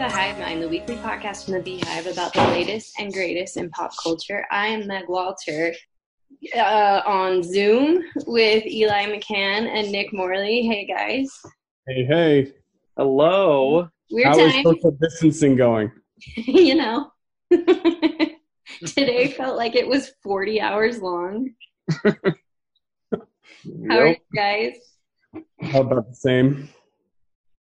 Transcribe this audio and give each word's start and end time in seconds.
Welcome 0.00 0.16
to 0.16 0.22
Hive 0.22 0.38
Mind, 0.38 0.62
the 0.62 0.68
weekly 0.68 0.96
podcast 0.96 1.44
from 1.44 1.52
the 1.52 1.60
Beehive 1.60 2.06
about 2.06 2.32
the 2.32 2.40
latest 2.44 2.98
and 2.98 3.12
greatest 3.12 3.58
in 3.58 3.68
pop 3.68 3.92
culture. 4.02 4.46
I 4.50 4.68
am 4.68 4.86
Meg 4.86 5.04
Walter 5.10 5.74
uh, 6.56 7.02
on 7.04 7.42
Zoom 7.42 8.02
with 8.26 8.64
Eli 8.64 9.04
McCann 9.14 9.68
and 9.68 9.92
Nick 9.92 10.10
Morley. 10.14 10.62
Hey 10.62 10.86
guys. 10.86 11.30
Hey, 11.86 12.06
hey. 12.06 12.52
Hello. 12.96 13.90
Weird 14.10 14.28
How 14.28 14.38
is 14.38 14.54
time. 14.54 14.64
social 14.64 14.92
distancing 14.92 15.54
going? 15.54 15.92
you 16.34 16.76
know. 16.76 17.12
Today 17.50 19.28
felt 19.32 19.58
like 19.58 19.76
it 19.76 19.86
was 19.86 20.12
40 20.22 20.62
hours 20.62 21.02
long. 21.02 21.50
How 22.02 22.30
are 23.90 24.06
you 24.06 24.16
guys? 24.34 24.76
How 25.60 25.82
about 25.82 26.08
the 26.08 26.16
same? 26.16 26.70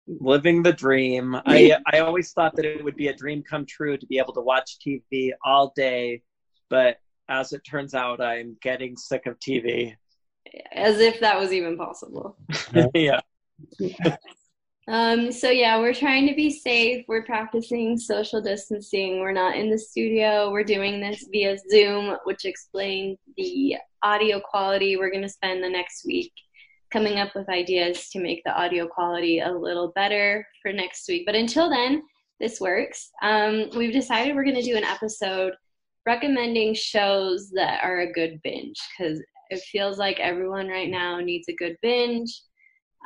Living 0.06 0.62
the 0.62 0.72
dream. 0.72 1.34
I 1.46 1.76
I 1.92 1.98
always 1.98 2.32
thought 2.32 2.54
that 2.56 2.64
it 2.64 2.84
would 2.84 2.96
be 2.96 3.08
a 3.08 3.16
dream 3.16 3.42
come 3.42 3.66
true 3.66 3.96
to 3.96 4.06
be 4.06 4.18
able 4.18 4.32
to 4.34 4.40
watch 4.40 4.78
TV 4.78 5.32
all 5.44 5.72
day, 5.74 6.22
but 6.70 6.98
as 7.28 7.52
it 7.52 7.62
turns 7.64 7.94
out, 7.94 8.20
I'm 8.20 8.56
getting 8.62 8.96
sick 8.96 9.26
of 9.26 9.38
TV. 9.40 9.96
As 10.72 11.00
if 11.00 11.20
that 11.20 11.38
was 11.38 11.52
even 11.52 11.76
possible. 11.76 12.36
yeah. 12.94 13.20
Um, 14.88 15.32
so 15.32 15.50
yeah, 15.50 15.78
we're 15.78 15.94
trying 15.94 16.28
to 16.28 16.34
be 16.34 16.50
safe. 16.50 17.04
We're 17.08 17.24
practicing 17.24 17.98
social 17.98 18.40
distancing. 18.40 19.18
We're 19.18 19.32
not 19.32 19.56
in 19.56 19.68
the 19.70 19.78
studio. 19.78 20.52
We're 20.52 20.62
doing 20.62 21.00
this 21.00 21.26
via 21.32 21.56
Zoom, 21.70 22.16
which 22.24 22.44
explains 22.44 23.18
the 23.36 23.76
audio 24.02 24.40
quality. 24.40 24.96
We're 24.96 25.10
going 25.10 25.22
to 25.22 25.28
spend 25.28 25.64
the 25.64 25.68
next 25.68 26.06
week 26.06 26.32
coming 26.92 27.18
up 27.18 27.34
with 27.34 27.48
ideas 27.48 28.08
to 28.10 28.20
make 28.20 28.42
the 28.44 28.56
audio 28.56 28.86
quality 28.86 29.40
a 29.40 29.50
little 29.50 29.92
better 29.94 30.46
for 30.62 30.72
next 30.72 31.08
week. 31.08 31.24
But 31.26 31.34
until 31.34 31.68
then, 31.68 32.02
this 32.40 32.60
works. 32.60 33.10
Um, 33.22 33.70
we've 33.76 33.92
decided 33.92 34.34
we're 34.34 34.44
going 34.44 34.56
to 34.56 34.62
do 34.62 34.76
an 34.76 34.84
episode 34.84 35.54
recommending 36.06 36.74
shows 36.74 37.50
that 37.50 37.82
are 37.82 38.00
a 38.00 38.12
good 38.12 38.40
binge 38.42 38.78
because 38.96 39.20
it 39.50 39.60
feels 39.60 39.98
like 39.98 40.20
everyone 40.20 40.68
right 40.68 40.90
now 40.90 41.18
needs 41.18 41.48
a 41.48 41.54
good 41.54 41.76
binge 41.82 42.30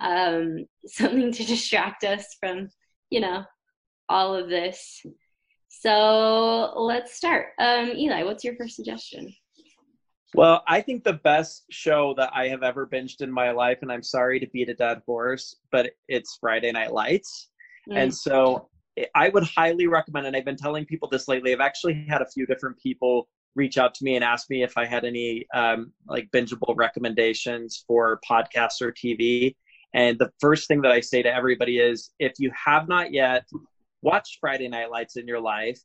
um, 0.01 0.67
something 0.86 1.33
to 1.33 1.45
distract 1.45 2.05
us 2.05 2.36
from, 2.41 2.70
you 3.11 3.20
know, 3.20 3.45
all 4.08 4.34
of 4.34 4.48
this. 4.48 5.05
So 5.69 6.73
let's 6.77 7.14
start. 7.14 7.48
Um, 7.58 7.91
Eli, 7.97 8.25
what's 8.25 8.45
your 8.45 8.56
first 8.56 8.77
suggestion? 8.77 9.33
Well, 10.34 10.62
I 10.69 10.81
think 10.81 11.03
the 11.03 11.14
best 11.14 11.64
show 11.70 12.14
that 12.17 12.31
I 12.33 12.48
have 12.48 12.62
ever 12.62 12.86
binged 12.86 13.20
in 13.20 13.33
my 13.33 13.50
life, 13.50 13.78
and 13.83 13.91
I'm 13.91 14.03
sorry 14.03 14.39
to 14.41 14.47
beat 14.48 14.69
a 14.69 14.75
dead 14.75 15.03
horse, 15.05 15.56
but 15.73 15.92
it's 16.09 16.39
Friday 16.41 16.70
Night 16.70 16.92
Lights. 16.92 17.48
And 17.91 18.14
so 18.14 18.69
I 19.14 19.28
would 19.31 19.45
highly 19.45 19.86
recommend, 19.86 20.27
and 20.27 20.36
I've 20.36 20.45
been 20.45 20.56
telling 20.56 20.84
people 20.84 21.08
this 21.08 21.27
lately. 21.28 21.53
I've 21.53 21.61
actually 21.61 22.06
had 22.08 22.23
a 22.23 22.27
few 22.27 22.47
different 22.47 22.78
people 22.78 23.28
reach 23.56 23.78
out 23.78 23.95
to 23.95 24.05
me 24.05 24.14
and 24.14 24.25
ask 24.25 24.48
me 24.48 24.62
if 24.62 24.77
I 24.78 24.86
had 24.86 25.05
any 25.05 25.47
um, 25.55 25.92
like 26.06 26.31
bingeable 26.31 26.77
recommendations 26.77 27.84
for 27.86 28.20
podcasts 28.28 28.81
or 28.81 28.92
TV. 28.92 29.56
And 29.95 30.19
the 30.19 30.31
first 30.41 30.69
thing 30.69 30.83
that 30.83 30.92
I 30.92 31.01
say 31.01 31.23
to 31.23 31.34
everybody 31.34 31.78
is 31.78 32.11
if 32.20 32.34
you 32.39 32.53
have 32.64 32.89
not 32.89 33.12
yet 33.12 33.45
watched 34.03 34.39
Friday 34.41 34.69
Night 34.69 34.91
Lights 34.91 35.17
in 35.17 35.27
your 35.27 35.41
life, 35.41 35.81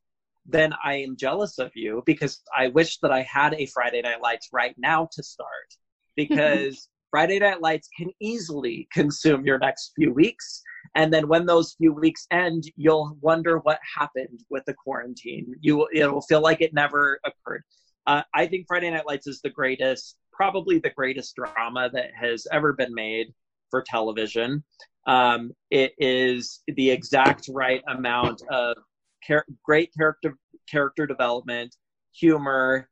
then 0.46 0.74
I 0.84 0.96
am 0.98 1.18
jealous 1.18 1.58
of 1.58 1.72
you 1.76 2.04
because 2.06 2.42
I 2.56 2.68
wish 2.68 3.00
that 3.00 3.12
I 3.12 3.24
had 3.24 3.54
a 3.56 3.66
Friday 3.68 4.02
Night 4.02 4.22
Lights 4.22 4.50
right 4.52 4.76
now 4.78 5.10
to 5.14 5.24
start 5.24 5.76
because 6.16 6.88
Friday 7.12 7.40
Night 7.40 7.62
Lights 7.62 7.90
can 7.98 8.10
easily 8.20 8.88
consume 8.92 9.46
your 9.46 9.58
next 9.58 9.94
few 9.96 10.14
weeks. 10.14 10.62
And 10.96 11.14
then 11.14 11.28
when 11.28 11.46
those 11.46 11.76
few 11.78 11.94
weeks 11.94 12.28
end, 12.32 12.64
you'll 12.76 13.18
wonder 13.22 13.60
what 13.60 13.80
happened 13.98 14.42
with 14.50 14.64
the 14.66 14.74
quarantine. 14.74 15.54
You 15.62 15.88
it'll 15.94 16.22
feel 16.22 16.42
like 16.42 16.62
it 16.62 16.74
never 16.74 17.20
occurred. 17.26 17.64
Uh, 18.08 18.22
I 18.34 18.46
think 18.46 18.68
Friday 18.68 18.92
Night 18.92 19.08
Lights 19.08 19.28
is 19.28 19.42
the 19.42 19.50
greatest, 19.50 20.18
probably 20.32 20.80
the 20.80 20.92
greatest 20.92 21.36
drama 21.36 21.90
that 21.94 22.12
has 22.20 22.46
ever 22.52 22.74
been 22.74 22.94
made 22.94 23.34
for 23.72 23.82
television. 23.82 24.64
Um, 25.08 25.52
it 25.72 25.94
is 25.98 26.62
the 26.68 26.90
exact 26.90 27.50
right 27.50 27.82
amount 27.88 28.42
of 28.50 28.78
char- 29.26 29.46
great 29.64 29.94
character 29.94 30.38
character 30.70 31.06
development, 31.06 31.76
humor, 32.14 32.90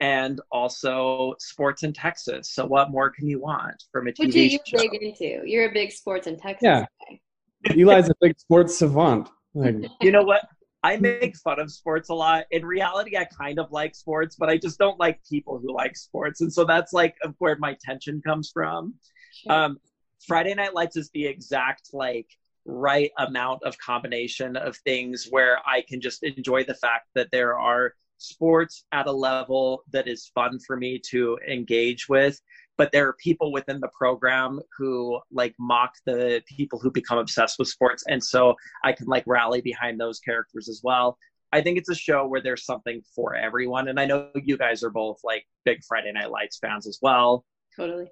and 0.00 0.40
also 0.50 1.34
sports 1.38 1.82
in 1.82 1.92
Texas. 1.92 2.50
So 2.52 2.66
what 2.66 2.90
more 2.90 3.10
can 3.10 3.26
you 3.26 3.40
want 3.40 3.82
from 3.92 4.06
a 4.08 4.10
Which 4.10 4.30
TV 4.34 4.50
you're 4.50 4.60
show? 4.66 4.78
big 4.78 4.94
into. 5.02 5.42
You're 5.46 5.68
a 5.70 5.72
big 5.72 5.92
sports 5.92 6.26
in 6.26 6.38
Texas 6.38 6.62
Yeah. 6.62 6.86
guy. 7.08 7.20
Eli's 7.70 8.10
a 8.10 8.14
big 8.20 8.38
sports 8.38 8.76
savant. 8.78 9.28
Like, 9.54 9.76
You 10.02 10.10
know 10.12 10.22
what? 10.22 10.42
I 10.82 10.98
make 10.98 11.34
fun 11.38 11.58
of 11.60 11.72
sports 11.72 12.10
a 12.10 12.14
lot. 12.14 12.44
In 12.50 12.66
reality, 12.66 13.16
I 13.16 13.24
kind 13.24 13.58
of 13.58 13.72
like 13.72 13.94
sports, 13.94 14.36
but 14.36 14.50
I 14.50 14.58
just 14.58 14.78
don't 14.78 14.98
like 15.00 15.18
people 15.24 15.58
who 15.58 15.74
like 15.74 15.96
sports, 15.96 16.42
and 16.42 16.52
so 16.52 16.64
that's 16.66 16.92
like 16.92 17.14
where 17.38 17.56
my 17.56 17.74
tension 17.82 18.20
comes 18.20 18.50
from. 18.52 18.92
Sure. 19.32 19.52
Um, 19.52 19.78
Friday 20.26 20.52
Night 20.52 20.74
Lights 20.74 20.98
is 20.98 21.08
the 21.14 21.24
exact 21.26 21.94
like 21.94 22.26
right 22.64 23.10
amount 23.18 23.62
of 23.62 23.76
combination 23.78 24.56
of 24.56 24.76
things 24.78 25.28
where 25.30 25.58
I 25.66 25.82
can 25.82 26.00
just 26.00 26.22
enjoy 26.22 26.64
the 26.64 26.74
fact 26.74 27.08
that 27.14 27.28
there 27.30 27.58
are 27.58 27.94
sports 28.18 28.84
at 28.92 29.06
a 29.06 29.12
level 29.12 29.82
that 29.92 30.08
is 30.08 30.30
fun 30.34 30.58
for 30.66 30.76
me 30.76 31.00
to 31.10 31.38
engage 31.48 32.08
with 32.08 32.40
but 32.76 32.90
there 32.92 33.06
are 33.06 33.12
people 33.14 33.52
within 33.52 33.80
the 33.80 33.90
program 33.96 34.60
who 34.76 35.20
like 35.30 35.54
mock 35.58 35.94
the 36.06 36.42
people 36.46 36.78
who 36.78 36.90
become 36.90 37.18
obsessed 37.18 37.58
with 37.58 37.68
sports 37.68 38.04
and 38.08 38.22
so 38.22 38.54
I 38.82 38.92
can 38.92 39.06
like 39.06 39.24
rally 39.26 39.60
behind 39.60 40.00
those 40.00 40.18
characters 40.20 40.68
as 40.68 40.80
well. 40.82 41.18
I 41.52 41.60
think 41.60 41.78
it's 41.78 41.88
a 41.88 41.94
show 41.94 42.26
where 42.26 42.40
there's 42.40 42.64
something 42.64 43.02
for 43.14 43.36
everyone 43.36 43.88
and 43.88 44.00
I 44.00 44.06
know 44.06 44.30
you 44.34 44.56
guys 44.56 44.82
are 44.82 44.90
both 44.90 45.18
like 45.22 45.46
big 45.64 45.84
Friday 45.84 46.12
Night 46.12 46.30
Lights 46.30 46.58
fans 46.58 46.86
as 46.86 46.98
well 47.00 47.44
totally. 47.76 48.10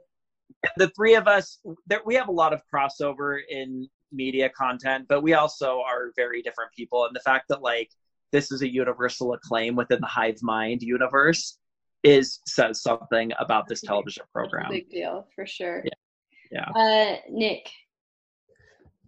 the 0.76 0.88
three 0.90 1.14
of 1.14 1.26
us 1.26 1.58
there, 1.86 2.00
we 2.04 2.14
have 2.14 2.28
a 2.28 2.32
lot 2.32 2.52
of 2.52 2.62
crossover 2.72 3.40
in 3.48 3.88
media 4.12 4.48
content 4.50 5.06
but 5.08 5.22
we 5.22 5.34
also 5.34 5.80
are 5.80 6.12
very 6.16 6.42
different 6.42 6.70
people 6.76 7.06
and 7.06 7.14
the 7.14 7.20
fact 7.20 7.46
that 7.48 7.62
like 7.62 7.90
this 8.30 8.50
is 8.50 8.62
a 8.62 8.72
universal 8.72 9.32
acclaim 9.34 9.74
within 9.76 10.00
the 10.00 10.06
hive 10.06 10.38
mind 10.42 10.82
universe 10.82 11.58
is 12.02 12.40
says 12.46 12.82
something 12.82 13.32
about 13.38 13.68
this 13.68 13.80
television 13.80 14.24
program 14.32 14.70
big 14.70 14.88
deal 14.90 15.26
for 15.34 15.46
sure. 15.46 15.84
yeah 16.50 16.70
Uh, 16.74 17.16
Nick, 17.30 17.70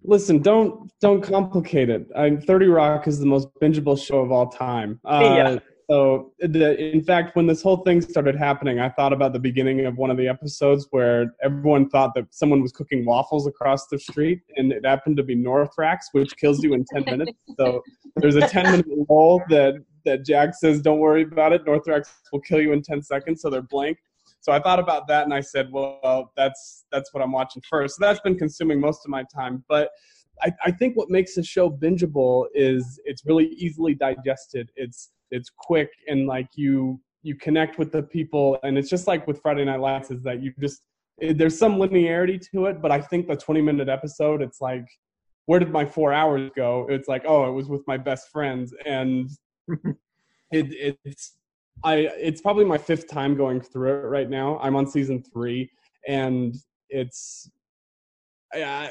listen, 0.05 0.41
don't 0.41 0.91
don't 1.01 1.23
complicate 1.23 1.91
it. 1.91 2.07
I'm, 2.17 2.41
Thirty 2.41 2.67
Rock 2.67 3.07
is 3.07 3.19
the 3.19 3.27
most 3.27 3.49
bingeable 3.61 3.99
show 4.03 4.19
of 4.21 4.31
all 4.33 4.49
time. 4.49 5.01
Uh, 5.05 5.35
Yeah. 5.37 5.59
So, 5.91 6.33
the, 6.39 6.81
in 6.81 7.03
fact, 7.03 7.37
when 7.37 7.47
this 7.47 7.63
whole 7.63 7.79
thing 7.79 8.01
started 8.01 8.37
happening, 8.37 8.81
I 8.81 8.89
thought 8.89 9.13
about 9.13 9.35
the 9.35 9.39
beginning 9.39 9.85
of 9.85 9.99
one 9.99 10.11
of 10.11 10.17
the 10.17 10.27
episodes 10.29 10.87
where 10.91 11.35
everyone 11.43 11.91
thought 11.91 12.15
that 12.15 12.27
someone 12.31 12.63
was 12.63 12.73
cooking 12.73 13.05
waffles 13.05 13.47
across 13.47 13.87
the 13.89 13.99
street, 13.99 14.41
and 14.57 14.73
it 14.73 14.87
happened 14.87 15.19
to 15.19 15.23
be 15.23 15.37
Northrax, 15.37 16.05
which 16.13 16.37
kills 16.37 16.63
you 16.63 16.73
in 16.73 16.87
ten 16.87 17.05
minutes. 17.07 17.33
So 17.59 17.83
there's 18.17 18.37
a 18.37 18.49
ten 18.49 18.71
minute 18.71 18.87
rule 19.09 19.43
that 19.51 19.75
that 20.07 20.25
Jack 20.25 20.55
says, 20.55 20.81
"Don't 20.81 21.01
worry 21.01 21.23
about 21.23 21.53
it. 21.53 21.67
Northrax 21.67 22.09
will 22.33 22.41
kill 22.41 22.61
you 22.61 22.73
in 22.73 22.81
ten 22.81 23.03
seconds." 23.03 23.43
So 23.43 23.51
they're 23.51 23.63
blank. 23.63 23.99
So 24.41 24.53
I 24.53 24.61
thought 24.61 24.79
about 24.79 25.07
that, 25.09 25.25
and 25.25 25.35
I 25.35 25.41
said, 25.41 25.69
"Well, 25.71 26.33
that's 26.35 26.87
that's 26.93 27.13
what 27.13 27.23
I'm 27.23 27.33
watching 27.33 27.63
first. 27.69 27.97
So 27.97 28.07
that's 28.07 28.21
been 28.21 28.39
consuming 28.39 28.81
most 28.81 29.05
of 29.05 29.11
my 29.11 29.25
time, 29.35 29.65
but. 29.69 29.91
I, 30.43 30.53
I 30.65 30.73
think 30.73 30.97
what 30.97 31.11
makes 31.11 31.37
the 31.37 31.45
show 31.45 31.71
bingeable 31.71 32.47
is 32.55 32.99
it's 33.05 33.25
really 33.25 33.51
easily 33.51 33.95
digested. 33.95 34.69
It's 34.75 35.13
it's 35.31 35.51
quick 35.57 35.91
and 36.09 36.27
like 36.27 36.49
you 36.55 37.01
you 37.23 37.35
connect 37.35 37.79
with 37.79 37.91
the 37.91 38.03
people 38.03 38.59
and 38.63 38.77
it's 38.77 38.91
just 38.91 39.07
like 39.07 39.27
with 39.27 39.41
Friday 39.41 39.65
Night 39.65 39.81
Lights 39.81 40.11
is 40.11 40.23
that 40.23 40.43
you 40.43 40.53
just 40.61 40.83
it, 41.19 41.39
there's 41.39 41.57
some 41.57 41.77
linearity 41.77 42.41
to 42.51 42.67
it, 42.67 42.83
but 42.83 42.91
I 42.91 43.01
think 43.01 43.29
the 43.29 43.37
20 43.37 43.63
minute 43.63 43.89
episode 43.89 44.43
it's 44.43 44.61
like 44.61 44.87
where 45.47 45.61
did 45.61 45.71
my 45.71 45.85
four 45.85 46.13
hours 46.13 46.51
go? 46.55 46.87
It's 46.89 47.09
like 47.09 47.25
oh 47.27 47.49
it 47.49 47.53
was 47.53 47.69
with 47.69 47.83
my 47.87 47.97
best 47.97 48.29
friends 48.31 48.75
and 48.85 49.31
it 49.69 50.97
it's 51.05 51.37
I 51.83 51.97
it's 52.17 52.41
probably 52.41 52.65
my 52.65 52.79
fifth 52.79 53.09
time 53.09 53.37
going 53.37 53.61
through 53.61 54.05
it 54.05 54.09
right 54.09 54.29
now. 54.29 54.59
I'm 54.61 54.77
on 54.77 54.87
season 54.87 55.23
three 55.33 55.71
and 56.07 56.55
it's 56.91 57.51
yeah, 58.55 58.89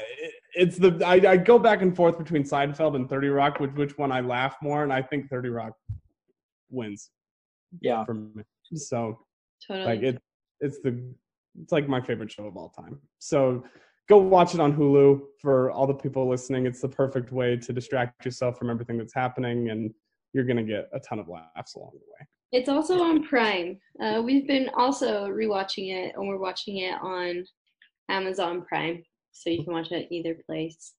it's 0.54 0.76
the 0.76 1.00
I, 1.06 1.32
I 1.32 1.36
go 1.36 1.58
back 1.58 1.82
and 1.82 1.94
forth 1.94 2.18
between 2.18 2.42
Seinfeld 2.42 2.96
and 2.96 3.08
Thirty 3.08 3.28
Rock, 3.28 3.60
which 3.60 3.72
which 3.72 3.96
one 3.96 4.12
I 4.12 4.20
laugh 4.20 4.56
more, 4.62 4.82
and 4.82 4.92
I 4.92 5.00
think 5.00 5.30
Thirty 5.30 5.48
Rock 5.48 5.72
wins 6.70 7.10
yeah 7.80 8.04
for 8.04 8.14
me. 8.14 8.42
So 8.74 9.18
totally. 9.66 9.86
like 9.86 10.02
it, 10.02 10.22
it's 10.60 10.78
the 10.80 11.14
it's 11.62 11.72
like 11.72 11.88
my 11.88 12.00
favorite 12.00 12.32
show 12.32 12.46
of 12.46 12.56
all 12.56 12.70
time. 12.70 12.98
So 13.18 13.64
go 14.08 14.18
watch 14.18 14.54
it 14.54 14.60
on 14.60 14.74
Hulu 14.74 15.20
for 15.40 15.70
all 15.70 15.86
the 15.86 15.94
people 15.94 16.28
listening. 16.28 16.66
It's 16.66 16.80
the 16.80 16.88
perfect 16.88 17.32
way 17.32 17.56
to 17.56 17.72
distract 17.72 18.24
yourself 18.24 18.58
from 18.58 18.70
everything 18.70 18.98
that's 18.98 19.14
happening, 19.14 19.70
and 19.70 19.92
you're 20.32 20.44
gonna 20.44 20.64
get 20.64 20.88
a 20.92 21.00
ton 21.00 21.18
of 21.18 21.28
laughs 21.28 21.74
along 21.76 21.92
the 21.94 21.98
way. 21.98 22.26
It's 22.52 22.68
also 22.68 23.02
on 23.02 23.24
Prime. 23.24 23.78
Uh, 24.00 24.22
we've 24.24 24.46
been 24.46 24.70
also 24.76 25.26
rewatching 25.28 25.92
it, 25.92 26.14
and 26.16 26.28
we're 26.28 26.38
watching 26.38 26.78
it 26.78 26.94
on 27.02 27.44
Amazon 28.08 28.62
Prime, 28.62 29.02
so 29.32 29.50
you 29.50 29.64
can 29.64 29.72
watch 29.72 29.92
it 29.92 30.08
either 30.10 30.36
place. 30.46 30.94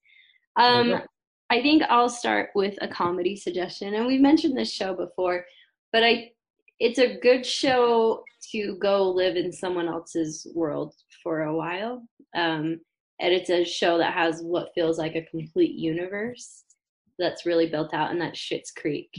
Um, 0.58 0.92
Okay. 0.92 1.04
I 1.50 1.62
think 1.62 1.84
I'll 1.84 2.10
start 2.10 2.50
with 2.56 2.76
a 2.82 2.88
comedy 2.88 3.36
suggestion, 3.36 3.94
and 3.94 4.08
we've 4.08 4.22
mentioned 4.22 4.58
this 4.58 4.72
show 4.72 4.94
before, 4.94 5.46
but 5.92 6.04
I 6.04 6.32
it's 6.80 7.00
a 7.00 7.18
good 7.20 7.46
show 7.46 8.24
to 8.52 8.76
go 8.78 9.10
live 9.10 9.38
in 9.38 9.52
someone 9.52 9.88
else's 9.88 10.46
world 10.54 10.94
for 11.24 11.44
a 11.44 11.56
while. 11.56 12.04
Um, 12.36 12.82
and 13.22 13.34
it's 13.34 13.50
a 13.50 13.64
show 13.64 13.98
that 13.98 14.14
has 14.14 14.42
what 14.42 14.74
feels 14.76 14.98
like 14.98 15.16
a 15.16 15.26
complete 15.32 15.72
universe 15.72 16.64
that's 17.18 17.46
really 17.46 17.68
built 17.68 17.94
out, 17.94 18.12
and 18.12 18.20
that's 18.20 18.40
Schitt's 18.40 18.72
Creek. 18.72 19.10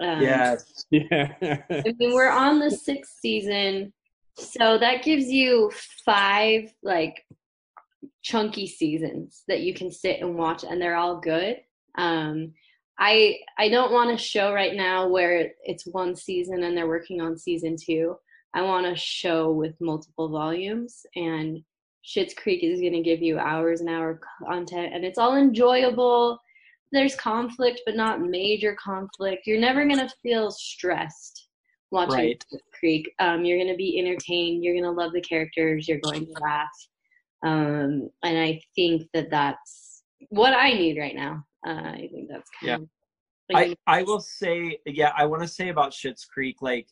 Um, 0.00 0.20
yes. 0.20 0.84
Yeah. 0.90 1.32
I 1.70 1.94
mean, 1.98 2.14
we're 2.14 2.30
on 2.30 2.60
the 2.60 2.70
sixth 2.70 3.18
season, 3.20 3.92
so 4.36 4.78
that 4.78 5.02
gives 5.02 5.26
you 5.26 5.72
five 6.04 6.72
like 6.82 7.24
chunky 8.24 8.66
seasons 8.66 9.44
that 9.46 9.60
you 9.60 9.72
can 9.72 9.92
sit 9.92 10.20
and 10.20 10.34
watch, 10.34 10.64
and 10.64 10.82
they're 10.82 10.96
all 10.96 11.20
good. 11.20 11.58
Um, 11.96 12.52
I 12.98 13.38
I 13.58 13.68
don't 13.68 13.92
want 13.92 14.10
a 14.10 14.18
show 14.18 14.52
right 14.52 14.74
now 14.74 15.08
where 15.08 15.52
it's 15.62 15.86
one 15.86 16.16
season 16.16 16.64
and 16.64 16.76
they're 16.76 16.88
working 16.88 17.20
on 17.20 17.38
season 17.38 17.76
two. 17.80 18.16
I 18.54 18.62
want 18.62 18.86
a 18.86 18.96
show 18.96 19.52
with 19.52 19.80
multiple 19.80 20.28
volumes, 20.28 21.04
and 21.14 21.62
Schitt's 22.04 22.34
Creek 22.34 22.62
is 22.62 22.80
going 22.80 22.92
to 22.94 23.02
give 23.02 23.22
you 23.22 23.38
hours 23.38 23.80
and 23.80 23.90
hour 23.90 24.20
content, 24.46 24.94
and 24.94 25.04
it's 25.04 25.18
all 25.18 25.36
enjoyable. 25.36 26.38
There's 26.92 27.16
conflict, 27.16 27.82
but 27.84 27.96
not 27.96 28.20
major 28.20 28.76
conflict. 28.82 29.46
You're 29.46 29.60
never 29.60 29.84
going 29.84 29.98
to 29.98 30.14
feel 30.22 30.50
stressed 30.50 31.48
watching 31.90 32.14
right. 32.16 32.44
Creek. 32.78 33.10
Um, 33.18 33.44
you're 33.44 33.58
going 33.58 33.72
to 33.72 33.76
be 33.76 33.98
entertained. 33.98 34.62
You're 34.62 34.74
going 34.74 34.84
to 34.84 34.90
love 34.90 35.12
the 35.12 35.20
characters. 35.20 35.88
You're 35.88 35.98
going 35.98 36.26
to 36.26 36.32
laugh, 36.40 36.70
um, 37.44 38.10
and 38.22 38.38
I 38.38 38.60
think 38.74 39.02
that 39.12 39.30
that's 39.30 40.02
what 40.30 40.54
I 40.54 40.70
need 40.70 40.98
right 40.98 41.14
now. 41.14 41.44
Uh, 41.66 41.90
I 41.92 42.08
think 42.12 42.28
that's 42.28 42.50
kind 42.60 42.68
yeah. 42.68 42.74
of. 42.76 42.88
Like, 43.52 43.78
I 43.86 43.98
I 43.98 44.02
will 44.02 44.20
say 44.20 44.78
yeah 44.86 45.12
I 45.14 45.26
want 45.26 45.42
to 45.42 45.48
say 45.48 45.68
about 45.68 45.92
Schitt's 45.92 46.24
Creek 46.24 46.56
like 46.62 46.88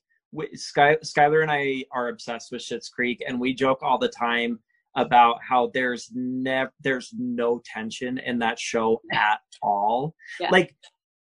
Sky, 0.54 0.96
Skylar 1.02 1.43
and 1.43 1.50
I 1.50 1.84
are 1.93 2.08
obsessed 2.08 2.52
with 2.52 2.62
Schitt's 2.62 2.90
Creek, 2.90 3.22
and 3.26 3.40
we 3.40 3.54
joke 3.54 3.78
all 3.82 3.99
the 3.99 4.08
time 4.08 4.58
about 4.96 5.38
how 5.46 5.70
there's 5.72 6.10
never 6.14 6.70
there's 6.82 7.10
no 7.19 7.62
tension 7.64 8.19
in 8.19 8.38
that 8.40 8.58
show 8.58 9.00
at 9.12 9.40
all. 9.62 10.14
Yeah. 10.38 10.50
Like 10.50 10.75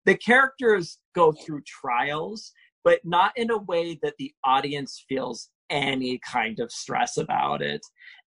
the 0.05 0.17
characters 0.17 0.99
go 1.15 1.33
through 1.33 1.63
trials, 1.63 2.53
but 2.83 3.01
not 3.05 3.33
in 3.37 3.51
a 3.51 3.59
way 3.59 3.99
that 4.03 4.15
the 4.19 4.33
audience 4.45 5.05
feels 5.09 5.51
any 5.71 6.19
kind 6.29 6.59
of 6.59 6.73
stress 6.73 7.17
about 7.17 7.63
it. 7.63 7.81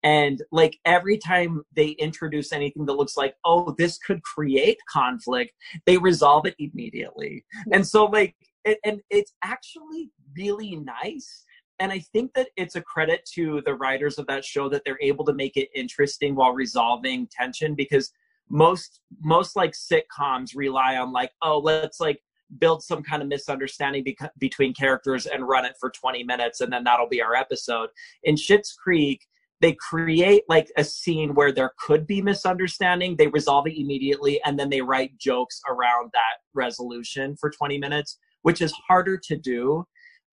And 0.03 0.43
like 0.51 0.79
every 0.85 1.17
time 1.17 1.63
they 1.75 1.91
introduce 1.91 2.53
anything 2.53 2.87
that 2.87 2.95
looks 2.95 3.17
like, 3.17 3.37
oh, 3.45 3.75
this 3.79 3.99
could 3.99 4.23
create 4.23 4.79
conflict, 4.89 5.53
they 5.87 5.97
resolve 5.99 6.47
it 6.47 6.57
immediately. 6.59 7.45
And 7.73 7.87
so, 7.87 8.07
like, 8.07 8.35
it, 8.65 8.79
and 8.85 9.01
it's 9.11 9.33
actually 9.45 10.11
really 10.37 10.77
nice. 10.77 11.45
And 11.79 11.91
I 11.93 12.01
think 12.13 12.33
that 12.35 12.49
it's 12.57 12.77
a 12.77 12.83
credit 12.83 13.29
to 13.35 13.63
the 13.65 13.75
writers 13.75 14.19
of 14.19 14.27
that 14.27 14.45
show 14.45 14.69
that 14.69 14.83
they're 14.85 14.99
able 15.01 15.25
to 15.25 15.35
make 15.35 15.57
it 15.57 15.69
interesting 15.75 16.35
while 16.35 16.53
resolving 16.53 17.29
tension 17.31 17.75
because 17.75 18.13
most 18.49 19.01
most 19.21 19.57
like 19.57 19.73
sitcoms 19.73 20.51
rely 20.55 20.97
on 20.97 21.11
like 21.11 21.31
oh 21.41 21.59
let's 21.59 22.01
like 22.01 22.21
build 22.59 22.83
some 22.83 23.03
kind 23.03 23.23
of 23.23 23.29
misunderstanding 23.29 24.05
be- 24.05 24.17
between 24.39 24.75
characters 24.75 25.25
and 25.27 25.49
run 25.49 25.65
it 25.65 25.75
for 25.81 25.91
20 25.91 26.23
minutes 26.25 26.61
and 26.61 26.71
then 26.71 26.85
that'll 26.85 27.09
be 27.09 27.23
our 27.23 27.35
episode 27.35 27.89
in 28.25 28.35
Schitt's 28.35 28.75
Creek 28.75 29.27
they 29.63 29.75
create 29.75 30.43
like 30.49 30.71
a 30.77 30.85
scene 30.85 31.35
where 31.35 31.53
there 31.53 31.73
could 31.79 32.07
be 32.07 32.21
misunderstanding 32.21 33.17
they 33.17 33.29
resolve 33.29 33.67
it 33.67 33.81
immediately 33.81 34.43
and 34.45 34.59
then 34.59 34.69
they 34.69 34.83
write 34.83 35.17
jokes 35.19 35.61
around 35.71 36.11
that 36.13 36.39
resolution 36.53 37.37
for 37.41 37.49
20 37.49 37.79
minutes 37.79 38.19
which 38.43 38.61
is 38.61 38.75
harder 38.89 39.17
to 39.17 39.37
do. 39.37 39.85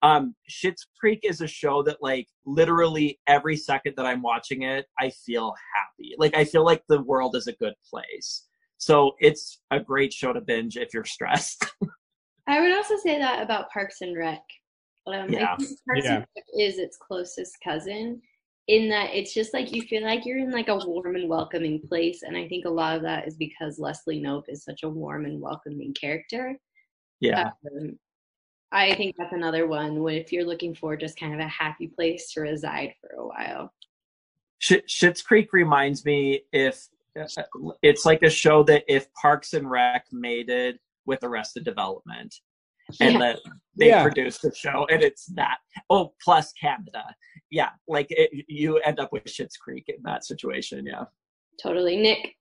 Um 0.01 0.35
Schitt's 0.49 0.87
Creek 0.99 1.19
is 1.23 1.41
a 1.41 1.47
show 1.47 1.83
that 1.83 1.97
like 2.01 2.27
literally 2.45 3.19
every 3.27 3.55
second 3.55 3.93
that 3.95 4.05
I'm 4.05 4.21
watching 4.21 4.63
it 4.63 4.87
I 4.99 5.11
feel 5.11 5.53
happy. 5.75 6.15
Like 6.17 6.35
I 6.35 6.43
feel 6.43 6.65
like 6.65 6.83
the 6.89 7.03
world 7.03 7.35
is 7.35 7.47
a 7.47 7.53
good 7.53 7.75
place. 7.89 8.47
So 8.79 9.11
it's 9.19 9.61
a 9.71 9.79
great 9.79 10.11
show 10.11 10.33
to 10.33 10.41
binge 10.41 10.75
if 10.75 10.93
you're 10.93 11.05
stressed. 11.05 11.65
I 12.47 12.61
would 12.61 12.75
also 12.75 12.95
say 12.97 13.19
that 13.19 13.43
about 13.43 13.69
Parks 13.69 14.01
and 14.01 14.17
Rec. 14.17 14.41
Um, 15.05 15.29
yeah. 15.29 15.49
Parks 15.49 15.77
yeah. 16.03 16.15
and 16.15 16.25
Rec 16.35 16.45
is 16.57 16.79
its 16.79 16.97
closest 16.97 17.57
cousin 17.63 18.21
in 18.69 18.88
that 18.88 19.10
it's 19.13 19.33
just 19.33 19.51
like 19.51 19.74
you 19.74 19.81
feel 19.81 20.04
like 20.04 20.25
you're 20.25 20.38
in 20.38 20.51
like 20.51 20.68
a 20.68 20.77
warm 20.86 21.16
and 21.16 21.27
welcoming 21.27 21.81
place 21.89 22.21
and 22.21 22.38
i 22.38 22.48
think 22.48 22.66
a 22.66 22.69
lot 22.69 22.95
of 22.95 23.01
that 23.01 23.27
is 23.27 23.36
because 23.36 23.80
leslie 23.80 24.21
knope 24.21 24.44
is 24.48 24.63
such 24.63 24.83
a 24.83 24.89
warm 24.89 25.25
and 25.25 25.42
welcoming 25.42 25.94
character. 25.94 26.56
Yeah. 27.19 27.50
Um, 27.75 27.98
i 28.71 28.94
think 28.94 29.16
that's 29.18 29.33
another 29.33 29.66
one 29.68 30.01
when 30.04 30.16
if 30.16 30.31
you're 30.31 30.45
looking 30.45 30.75
for 30.75 30.95
just 30.95 31.19
kind 31.19 31.33
of 31.33 31.39
a 31.39 31.48
happy 31.48 31.88
place 31.88 32.31
to 32.33 32.42
reside 32.42 32.94
for 33.01 33.19
a 33.19 33.27
while. 33.27 33.74
Sh- 34.60 34.86
Schitt's 34.88 35.24
Creek 35.24 35.51
reminds 35.51 36.06
me 36.06 36.44
if 36.54 36.88
it's 37.81 38.06
like 38.06 38.22
a 38.22 38.30
show 38.30 38.62
that 38.63 38.83
if 38.88 39.12
Parks 39.13 39.54
and 39.54 39.69
Rec 39.69 40.06
made 40.12 40.50
it 40.50 40.80
with 41.07 41.24
Arrested 41.24 41.63
Development, 41.63 42.33
and 43.00 43.13
yeah. 43.13 43.19
that 43.19 43.39
they 43.75 43.88
yeah. 43.88 44.03
produced 44.03 44.41
the 44.41 44.53
show 44.53 44.86
and 44.89 45.01
it's 45.01 45.25
that. 45.36 45.57
Oh 45.89 46.13
plus 46.24 46.51
canada. 46.53 47.03
Yeah 47.50 47.69
like 47.88 48.07
it, 48.09 48.45
you 48.47 48.77
end 48.80 49.00
up 49.00 49.12
with 49.12 49.25
Schitt's 49.25 49.57
creek 49.57 49.86
in 49.88 50.01
that 50.03 50.25
situation 50.25 50.86
yeah. 50.86 51.03
Totally. 51.62 51.97
Nick? 51.97 52.36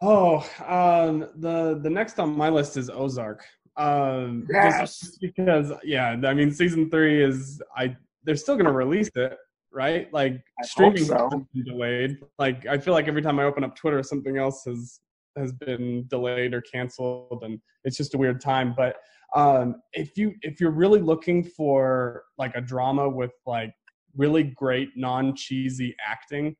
Oh 0.00 0.38
um 0.66 1.28
the 1.36 1.80
the 1.82 1.90
next 1.90 2.18
on 2.18 2.36
my 2.36 2.48
list 2.48 2.76
is 2.76 2.90
ozark. 2.90 3.44
Um 3.76 4.46
yes. 4.50 4.80
just 5.00 5.20
because 5.20 5.72
yeah 5.84 6.16
i 6.24 6.34
mean 6.34 6.50
season 6.50 6.90
three 6.90 7.22
is 7.22 7.62
i 7.76 7.96
they're 8.24 8.36
still 8.36 8.56
gonna 8.56 8.72
release 8.72 9.10
it 9.14 9.36
right? 9.70 10.12
Like 10.14 10.32
I 10.32 10.66
streaming 10.66 11.04
so. 11.04 11.46
delayed. 11.64 12.18
Like 12.38 12.66
i 12.66 12.78
feel 12.78 12.94
like 12.94 13.06
every 13.06 13.22
time 13.22 13.38
i 13.38 13.44
open 13.44 13.64
up 13.64 13.76
twitter 13.76 14.02
something 14.02 14.36
else 14.36 14.64
has 14.64 15.00
has 15.38 15.52
been 15.52 16.06
delayed 16.08 16.52
or 16.52 16.60
canceled 16.60 17.42
and 17.42 17.60
it's 17.84 17.96
just 17.96 18.14
a 18.14 18.18
weird 18.18 18.40
time. 18.40 18.74
But 18.76 18.96
um, 19.34 19.76
if 19.92 20.16
you 20.16 20.34
if 20.42 20.60
you're 20.60 20.70
really 20.70 21.00
looking 21.00 21.44
for 21.44 22.24
like 22.38 22.54
a 22.54 22.60
drama 22.60 23.08
with 23.08 23.32
like 23.46 23.72
really 24.16 24.42
great 24.42 24.90
non 24.96 25.34
cheesy 25.34 25.94
acting 26.06 26.56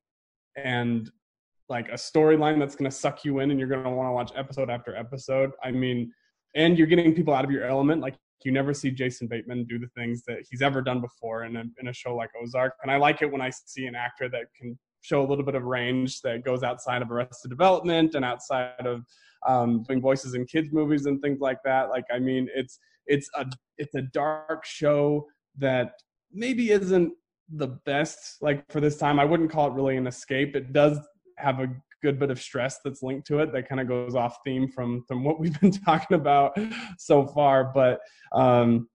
and 0.57 1.11
like 1.69 1.89
a 1.89 1.95
storyline 1.95 2.59
that's 2.59 2.75
going 2.75 2.91
to 2.91 2.97
suck 2.97 3.25
you 3.25 3.41
in 3.41 3.51
and 3.51 3.59
you're 3.59 3.69
going 3.69 3.85
to 3.85 3.91
want 3.91 4.09
to 4.09 4.13
watch 4.13 4.33
episode 4.37 4.71
after 4.71 4.95
episode 4.97 5.51
i 5.65 5.71
mean 5.71 6.13
and 6.55 6.79
you're 6.79 6.87
getting 6.87 7.15
people 7.15 7.35
out 7.35 7.45
of 7.45 7.51
your 7.51 7.65
element 7.65 8.01
like 8.01 8.17
you 8.45 8.53
never 8.53 8.75
see 8.75 8.91
jason 8.91 9.27
bateman 9.27 9.65
do 9.65 9.79
the 9.79 9.89
things 9.97 10.23
that 10.27 10.39
he's 10.49 10.63
ever 10.63 10.83
done 10.83 11.01
before 11.01 11.45
in 11.45 11.57
a, 11.57 11.65
in 11.81 11.89
a 11.89 11.93
show 11.93 12.15
like 12.15 12.31
ozark 12.43 12.75
and 12.83 12.91
i 12.91 12.97
like 12.97 13.23
it 13.23 13.31
when 13.31 13.41
i 13.41 13.51
see 13.51 13.87
an 13.87 13.95
actor 13.95 14.29
that 14.29 14.45
can 14.59 14.79
show 15.01 15.23
a 15.23 15.27
little 15.27 15.45
bit 15.45 15.55
of 15.55 15.63
range 15.63 16.21
that 16.23 16.45
goes 16.45 16.63
outside 16.63 17.03
of 17.03 17.11
arrested 17.11 17.49
development 17.49 18.15
and 18.15 18.25
outside 18.25 18.87
of 18.87 19.03
um, 19.47 19.83
doing 19.85 20.01
voices 20.01 20.35
in 20.35 20.47
kids 20.47 20.73
movies 20.73 21.07
and 21.07 21.21
things 21.21 21.41
like 21.41 21.59
that. 21.65 21.91
Like, 21.91 22.05
I 22.13 22.19
mean, 22.19 22.49
it's 22.55 22.79
it's 23.07 23.29
a 23.37 23.47
it's 23.77 23.95
a 23.95 24.03
dark 24.03 24.65
show 24.65 25.27
that 25.59 25.93
maybe 26.33 26.71
isn't 26.71 27.13
the 27.51 27.69
best 27.87 28.37
like 28.41 28.71
for 28.71 28.81
this 28.81 28.99
time. 28.99 29.19
I 29.19 29.25
wouldn't 29.25 29.51
call 29.51 29.69
it 29.69 29.75
really 29.75 29.97
an 29.97 30.07
escape. 30.07 30.57
It 30.57 30.73
does 30.73 30.99
have 31.39 31.61
a 31.61 31.69
good 32.03 32.19
bit 32.19 32.31
of 32.31 32.41
stress 32.41 32.79
that's 32.85 33.03
linked 33.03 33.27
to 33.27 33.41
it 33.41 33.53
that 33.53 33.69
kind 33.69 33.81
of 33.81 33.89
goes 33.89 34.15
off 34.15 34.39
theme 34.45 34.69
from 34.69 35.03
from 35.09 35.25
what 35.25 35.41
we've 35.41 35.59
been 35.61 35.71
talking 35.71 36.17
about 36.17 36.57
so 36.97 37.27
far 37.27 37.73
but 37.75 38.01
um 38.33 38.89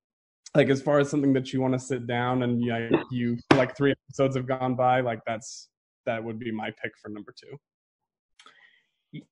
like 0.56 0.70
as 0.70 0.82
far 0.82 1.00
as 1.00 1.10
something 1.10 1.34
that 1.34 1.52
you 1.52 1.62
want 1.62 1.74
to 1.74 1.80
sit 1.80 2.06
down 2.06 2.44
and 2.44 2.62
you, 2.62 2.90
you 3.10 3.38
like 3.56 3.76
three 3.76 3.92
episodes 4.08 4.36
have 4.36 4.48
gone 4.48 4.76
by 4.76 5.02
like 5.02 5.20
that's 5.26 5.70
that 6.06 6.24
would 6.24 6.38
be 6.38 6.52
my 6.52 6.70
pick 6.82 6.92
for 7.02 7.10
number 7.10 7.34
two 7.38 7.58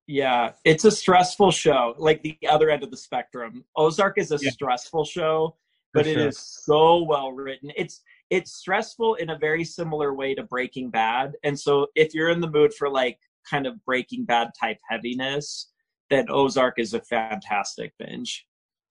yeah, 0.08 0.52
it's 0.66 0.86
a 0.86 0.92
stressful 0.92 1.52
show, 1.52 1.96
like 1.98 2.22
the 2.22 2.38
other 2.50 2.70
end 2.70 2.84
of 2.84 2.92
the 2.92 2.98
spectrum. 2.98 3.64
Ozark 3.76 4.18
is 4.18 4.32
a 4.32 4.38
yeah. 4.42 4.52
stressful 4.52 5.06
show, 5.06 5.56
but 5.94 6.06
sure. 6.06 6.14
it 6.14 6.20
is 6.20 6.38
so 6.38 7.04
well 7.04 7.32
written. 7.32 7.72
It's 7.76 8.02
it's 8.30 8.54
stressful 8.54 9.16
in 9.16 9.30
a 9.32 9.38
very 9.38 9.64
similar 9.64 10.14
way 10.14 10.34
to 10.36 10.44
Breaking 10.44 10.90
Bad. 10.90 11.34
And 11.44 11.60
so 11.60 11.88
if 11.96 12.14
you're 12.14 12.30
in 12.30 12.40
the 12.40 12.50
mood 12.50 12.74
for 12.74 12.90
like 12.90 13.20
kind 13.50 13.68
of 13.68 13.84
Breaking 13.86 14.24
Bad 14.24 14.52
type 14.60 14.78
heaviness, 14.90 15.72
then 16.10 16.28
Ozark 16.30 16.80
is 16.80 16.94
a 16.94 17.02
fantastic 17.02 17.94
binge. 18.00 18.46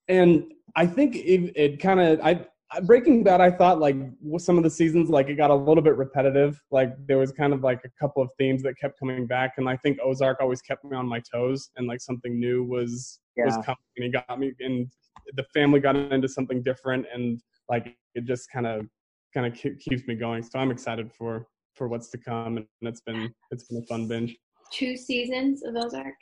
And 0.09 0.53
I 0.77 0.87
think 0.87 1.17
it, 1.17 1.53
it 1.57 1.81
kind 1.81 2.01
of 2.01 2.21
I 2.21 2.47
Breaking 2.85 3.25
Bad, 3.25 3.41
I 3.41 3.51
thought 3.51 3.81
like 3.81 3.97
some 4.39 4.57
of 4.57 4.63
the 4.63 4.71
seasons, 4.71 5.11
like 5.11 5.29
it 5.29 5.35
got 5.35 5.51
a 5.51 5.55
little 5.55 5.83
bit 5.83 5.97
repetitive. 5.97 6.61
Like 6.71 6.93
there 7.07 7.19
was 7.19 7.33
kind 7.33 7.53
of 7.53 7.63
like 7.63 7.81
a 7.85 7.89
couple 7.99 8.23
of 8.23 8.31
themes 8.39 8.63
that 8.63 8.75
kept 8.81 8.99
coming 8.99 9.27
back, 9.27 9.55
and 9.57 9.69
I 9.69 9.77
think 9.77 9.99
Ozark 10.03 10.39
always 10.41 10.63
kept 10.63 10.85
me 10.85 10.97
on 10.97 11.07
my 11.07 11.21
toes, 11.33 11.71
and 11.77 11.89
like 11.89 12.01
something 12.01 12.39
new 12.39 12.63
was 12.63 13.19
yeah. 13.37 13.47
was 13.47 13.55
coming, 13.57 13.77
and 13.97 14.05
he 14.05 14.11
got 14.11 14.39
me, 14.39 14.53
and 14.61 14.87
the 15.35 15.45
family 15.53 15.81
got 15.81 15.97
into 15.97 16.29
something 16.29 16.63
different, 16.63 17.07
and 17.13 17.41
like 17.69 17.97
it 18.15 18.25
just 18.25 18.49
kind 18.53 18.67
of 18.67 18.87
kind 19.35 19.47
of 19.47 19.55
keeps 19.55 20.07
me 20.07 20.15
going. 20.15 20.43
So 20.43 20.59
I'm 20.59 20.71
excited 20.71 21.11
for 21.13 21.47
for 21.75 21.89
what's 21.89 22.09
to 22.11 22.19
come, 22.19 22.57
and 22.57 22.67
it's 22.83 23.01
been 23.01 23.35
it's 23.51 23.65
been 23.65 23.83
a 23.83 23.87
fun 23.87 24.07
binge. 24.07 24.37
Two 24.73 24.97
seasons 24.97 25.65
of 25.65 25.75
Ozark. 25.75 26.15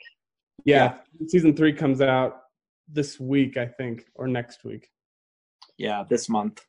Yeah, 0.65 0.95
yeah, 1.19 1.27
season 1.27 1.55
three 1.55 1.73
comes 1.73 2.01
out 2.01 2.41
this 2.87 3.19
week, 3.19 3.55
I 3.55 3.67
think, 3.67 4.05
or 4.15 4.27
next 4.27 4.63
week. 4.63 4.89
Yeah, 5.79 6.03
this 6.07 6.29
month. 6.29 6.61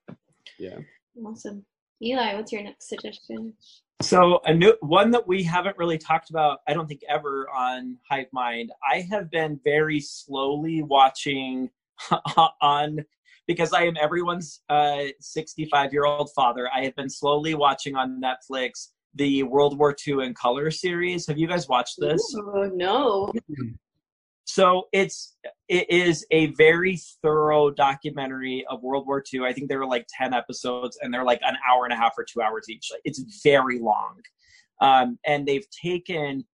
Yeah. 0.59 0.79
Awesome. 1.23 1.67
Eli, 2.03 2.35
what's 2.37 2.53
your 2.53 2.63
next 2.63 2.89
suggestion? 2.89 3.53
So 4.01 4.41
a 4.47 4.55
new 4.55 4.75
one 4.81 5.11
that 5.11 5.27
we 5.27 5.43
haven't 5.43 5.77
really 5.77 5.99
talked 5.99 6.31
about, 6.31 6.61
I 6.67 6.73
don't 6.73 6.87
think 6.87 7.03
ever 7.09 7.47
on 7.51 7.99
Hive 8.09 8.29
Mind. 8.33 8.71
I 8.91 9.01
have 9.11 9.31
been 9.31 9.61
very 9.63 10.01
slowly 10.01 10.83
watching 10.83 11.69
on 12.63 13.05
because 13.47 13.73
I 13.73 13.83
am 13.83 13.97
everyone's 14.01 14.63
65 15.19 15.73
uh, 15.73 15.89
year 15.91 16.07
old 16.07 16.31
father. 16.35 16.71
I 16.73 16.85
have 16.85 16.95
been 16.95 17.11
slowly 17.11 17.55
watching 17.55 17.97
on 17.97 18.23
Netflix 18.23 18.89
the 19.17 19.43
World 19.43 19.77
War 19.77 19.95
II 20.07 20.25
in 20.25 20.35
color 20.35 20.71
series. 20.71 21.27
Have 21.27 21.37
you 21.37 21.49
guys 21.49 21.69
watched 21.69 21.97
this? 21.99 22.23
Oh 22.37 22.71
no. 22.73 23.33
So 24.45 24.89
it's 24.93 25.37
it 25.71 25.89
is 25.89 26.27
a 26.33 26.47
very 26.47 26.99
thorough 27.23 27.71
documentary 27.71 28.65
of 28.69 28.83
World 28.83 29.07
War 29.07 29.23
II. 29.33 29.45
I 29.47 29.53
think 29.53 29.69
there 29.69 29.81
are 29.81 29.87
like 29.87 30.05
ten 30.19 30.35
episodes, 30.35 30.99
and 31.01 31.15
they're 31.15 31.25
like 31.25 31.41
an 31.43 31.57
hour 31.71 31.85
and 31.85 31.93
a 31.93 31.97
half 31.97 32.15
or 32.19 32.25
two 32.25 32.43
hours 32.43 32.69
each. 32.69 32.91
It's 33.05 33.41
very 33.45 33.79
long, 33.79 34.21
um, 34.81 35.17
and 35.25 35.47
they've 35.47 35.67
taken 35.71 36.45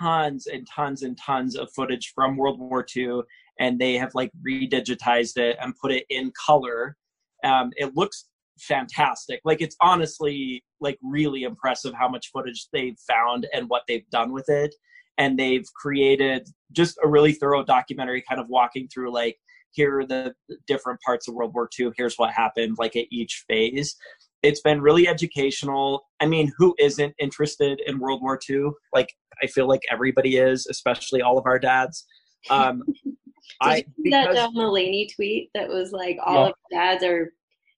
tons 0.00 0.46
and 0.46 0.66
tons 0.66 1.02
and 1.02 1.16
tons 1.18 1.56
of 1.56 1.68
footage 1.76 2.12
from 2.14 2.38
World 2.38 2.58
War 2.58 2.86
II, 2.96 3.20
and 3.60 3.78
they 3.78 3.94
have 3.98 4.14
like 4.14 4.32
redigitized 4.44 5.36
it 5.36 5.58
and 5.60 5.74
put 5.76 5.92
it 5.92 6.06
in 6.08 6.32
color. 6.46 6.96
Um, 7.44 7.70
it 7.76 7.94
looks 7.94 8.28
fantastic. 8.58 9.42
Like 9.44 9.60
it's 9.60 9.76
honestly 9.82 10.64
like 10.80 10.98
really 11.02 11.42
impressive 11.42 11.92
how 11.92 12.08
much 12.08 12.30
footage 12.32 12.68
they've 12.72 12.98
found 13.06 13.46
and 13.52 13.68
what 13.68 13.82
they've 13.86 14.08
done 14.08 14.32
with 14.32 14.48
it 14.48 14.74
and 15.18 15.38
they've 15.38 15.66
created 15.74 16.48
just 16.72 16.98
a 17.04 17.08
really 17.08 17.32
thorough 17.32 17.64
documentary 17.64 18.22
kind 18.28 18.40
of 18.40 18.48
walking 18.48 18.88
through 18.92 19.12
like 19.12 19.36
here 19.72 20.00
are 20.00 20.06
the 20.06 20.32
different 20.66 21.00
parts 21.04 21.28
of 21.28 21.34
world 21.34 21.52
war 21.54 21.68
ii 21.78 21.90
here's 21.96 22.16
what 22.16 22.32
happened 22.32 22.76
like 22.78 22.96
at 22.96 23.06
each 23.10 23.44
phase 23.48 23.96
it's 24.42 24.60
been 24.60 24.80
really 24.80 25.08
educational 25.08 26.04
i 26.20 26.26
mean 26.26 26.50
who 26.58 26.74
isn't 26.78 27.14
interested 27.18 27.80
in 27.86 27.98
world 27.98 28.22
war 28.22 28.38
ii 28.50 28.70
like 28.92 29.08
i 29.42 29.46
feel 29.46 29.68
like 29.68 29.82
everybody 29.90 30.36
is 30.36 30.66
especially 30.70 31.22
all 31.22 31.38
of 31.38 31.46
our 31.46 31.58
dads 31.58 32.06
um 32.50 32.82
Did 33.62 33.68
I, 33.68 33.76
you 33.76 34.04
see 34.04 34.10
that 34.10 34.34
John 34.34 34.54
Mulaney 34.54 35.14
tweet 35.14 35.50
that 35.54 35.68
was 35.68 35.92
like 35.92 36.18
all 36.24 36.44
yeah. 36.44 36.48
of 36.48 36.54
dads 36.70 37.04
are 37.04 37.32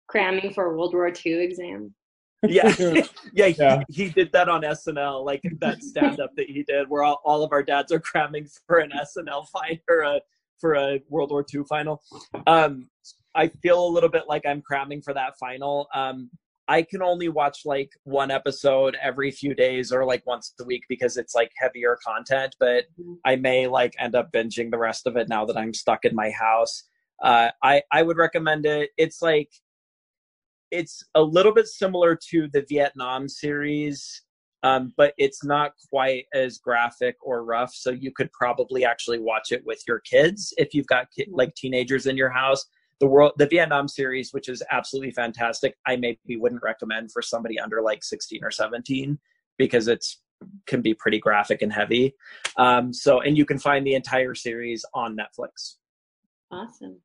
cramming 0.08 0.52
for 0.52 0.66
a 0.66 0.76
World 0.76 0.94
War 0.94 1.08
II 1.08 1.44
exam? 1.44 1.94
Yeah, 2.42 2.74
yeah, 2.78 3.46
yeah. 3.46 3.82
He, 3.88 4.04
he, 4.04 4.10
did 4.10 4.32
that 4.32 4.48
on 4.48 4.62
SNL, 4.62 5.24
like 5.24 5.42
that 5.60 5.82
stand 5.82 6.20
up 6.20 6.34
that 6.36 6.48
he 6.48 6.62
did, 6.62 6.88
where 6.88 7.02
all, 7.02 7.20
all 7.24 7.42
of 7.42 7.52
our 7.52 7.62
dads 7.62 7.92
are 7.92 8.00
cramming 8.00 8.46
for 8.66 8.78
an 8.78 8.90
SNL 8.90 9.48
fight 9.48 9.80
or 9.88 10.00
a 10.00 10.20
for 10.60 10.74
a 10.74 11.00
World 11.08 11.30
War 11.30 11.44
II 11.52 11.62
final. 11.68 12.02
Um, 12.46 12.88
I 13.34 13.48
feel 13.48 13.86
a 13.86 13.88
little 13.88 14.08
bit 14.08 14.24
like 14.28 14.46
I'm 14.46 14.62
cramming 14.62 15.02
for 15.02 15.12
that 15.14 15.38
final. 15.38 15.88
Um, 15.94 16.30
I 16.68 16.82
can 16.82 17.02
only 17.02 17.28
watch 17.28 17.60
like 17.64 17.90
one 18.04 18.30
episode 18.30 18.96
every 19.00 19.30
few 19.30 19.54
days 19.54 19.92
or 19.92 20.04
like 20.04 20.26
once 20.26 20.52
a 20.60 20.64
week 20.64 20.82
because 20.88 21.16
it's 21.16 21.34
like 21.34 21.52
heavier 21.56 21.98
content, 22.04 22.56
but. 22.58 22.84
I 23.24 23.36
may 23.36 23.66
like 23.66 23.94
end 23.98 24.14
up 24.14 24.32
binging 24.32 24.70
the 24.70 24.78
rest 24.78 25.06
of 25.06 25.16
it 25.16 25.28
now 25.28 25.44
that 25.44 25.56
I'm 25.56 25.74
stuck 25.74 26.04
in 26.04 26.14
my 26.14 26.30
house. 26.30 26.84
Uh, 27.22 27.50
I 27.62 27.82
I 27.92 28.02
would 28.02 28.16
recommend 28.16 28.66
it. 28.66 28.90
It's 28.96 29.22
like 29.22 29.50
it's 30.70 31.02
a 31.14 31.22
little 31.22 31.52
bit 31.52 31.66
similar 31.66 32.18
to 32.30 32.48
the 32.52 32.64
Vietnam 32.68 33.28
series, 33.28 34.22
um, 34.62 34.92
but 34.96 35.14
it's 35.18 35.44
not 35.44 35.72
quite 35.90 36.26
as 36.34 36.58
graphic 36.58 37.16
or 37.22 37.44
rough. 37.44 37.72
So 37.74 37.90
you 37.90 38.10
could 38.12 38.32
probably 38.32 38.84
actually 38.84 39.18
watch 39.18 39.52
it 39.52 39.64
with 39.64 39.82
your 39.86 40.00
kids 40.00 40.52
if 40.56 40.74
you've 40.74 40.86
got 40.86 41.06
like 41.30 41.54
teenagers 41.54 42.06
in 42.06 42.16
your 42.16 42.30
house. 42.30 42.64
The 42.98 43.06
world, 43.06 43.32
the 43.36 43.46
Vietnam 43.46 43.88
series, 43.88 44.32
which 44.32 44.48
is 44.48 44.62
absolutely 44.72 45.12
fantastic, 45.12 45.76
I 45.86 45.96
maybe 45.96 46.36
wouldn't 46.36 46.62
recommend 46.62 47.12
for 47.12 47.20
somebody 47.20 47.60
under 47.60 47.82
like 47.82 48.02
16 48.02 48.42
or 48.42 48.50
17 48.50 49.18
because 49.58 49.86
it's 49.86 50.22
can 50.66 50.82
be 50.82 50.94
pretty 50.94 51.18
graphic 51.18 51.62
and 51.62 51.72
heavy. 51.72 52.14
Um, 52.56 52.92
so, 52.92 53.20
and 53.20 53.36
you 53.36 53.44
can 53.44 53.58
find 53.58 53.86
the 53.86 53.94
entire 53.94 54.34
series 54.34 54.84
on 54.94 55.16
Netflix. 55.16 55.76
Awesome. 56.50 57.00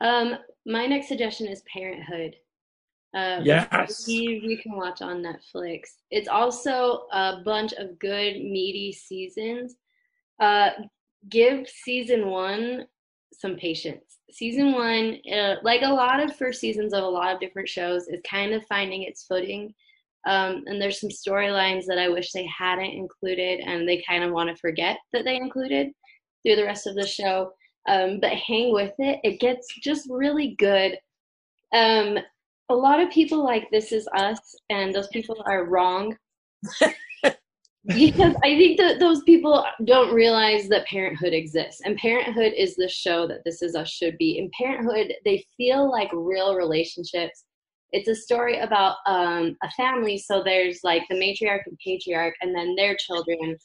Um, 0.00 0.36
my 0.66 0.86
next 0.86 1.08
suggestion 1.08 1.46
is 1.48 1.62
Parenthood. 1.72 2.36
Uh, 3.16 3.40
yes. 3.42 4.06
You 4.06 4.58
can 4.58 4.76
watch 4.76 5.00
on 5.00 5.22
Netflix. 5.22 5.84
It's 6.10 6.28
also 6.28 7.06
a 7.12 7.40
bunch 7.44 7.72
of 7.72 7.98
good, 7.98 8.34
meaty 8.34 8.92
seasons. 8.92 9.76
Uh, 10.38 10.70
give 11.30 11.66
season 11.66 12.28
one 12.28 12.86
some 13.32 13.56
patience. 13.56 14.18
Season 14.30 14.72
one, 14.72 15.18
uh, 15.32 15.54
like 15.62 15.80
a 15.80 15.88
lot 15.88 16.20
of 16.20 16.36
first 16.36 16.60
seasons 16.60 16.92
of 16.92 17.04
a 17.04 17.08
lot 17.08 17.32
of 17.32 17.40
different 17.40 17.68
shows, 17.70 18.06
is 18.08 18.20
kind 18.28 18.52
of 18.52 18.66
finding 18.66 19.02
its 19.02 19.24
footing. 19.24 19.74
Um, 20.26 20.64
and 20.66 20.80
there's 20.80 21.00
some 21.00 21.08
storylines 21.08 21.86
that 21.86 21.98
I 21.98 22.08
wish 22.08 22.32
they 22.32 22.46
hadn't 22.46 22.84
included, 22.84 23.60
and 23.60 23.88
they 23.88 24.04
kind 24.06 24.24
of 24.24 24.32
want 24.32 24.50
to 24.50 24.60
forget 24.60 24.98
that 25.14 25.24
they 25.24 25.36
included 25.36 25.88
through 26.44 26.56
the 26.56 26.64
rest 26.64 26.86
of 26.86 26.96
the 26.96 27.06
show. 27.06 27.52
Um, 27.88 28.20
but 28.20 28.32
hang 28.32 28.74
with 28.74 28.92
it; 28.98 29.20
it 29.24 29.40
gets 29.40 29.66
just 29.82 30.06
really 30.10 30.54
good. 30.58 30.98
Um, 31.72 32.18
a 32.68 32.74
lot 32.74 33.00
of 33.00 33.10
people 33.10 33.44
like 33.44 33.70
this 33.70 33.92
is 33.92 34.08
us 34.14 34.38
and 34.70 34.94
those 34.94 35.08
people 35.08 35.42
are 35.46 35.64
wrong. 35.64 36.16
Because 37.86 38.34
i 38.42 38.56
think 38.56 38.78
that 38.78 38.98
those 38.98 39.22
people 39.22 39.64
don't 39.84 40.12
realize 40.12 40.68
that 40.68 40.86
parenthood 40.86 41.32
exists 41.32 41.82
and 41.84 41.96
parenthood 41.98 42.52
is 42.56 42.74
the 42.74 42.88
show 42.88 43.28
that 43.28 43.44
this 43.44 43.62
is 43.62 43.76
us 43.76 43.88
should 43.88 44.18
be. 44.18 44.38
In 44.38 44.50
parenthood 44.58 45.14
they 45.24 45.44
feel 45.56 45.88
like 45.88 46.10
real 46.12 46.56
relationships. 46.56 47.44
It's 47.92 48.08
a 48.08 48.14
story 48.16 48.58
about 48.58 48.96
um, 49.06 49.56
a 49.62 49.70
family 49.76 50.18
so 50.18 50.42
there's 50.42 50.80
like 50.82 51.02
the 51.08 51.14
matriarch 51.14 51.60
and 51.66 51.78
patriarch 51.78 52.34
and 52.40 52.52
then 52.52 52.74
their 52.74 52.96
children 52.96 53.56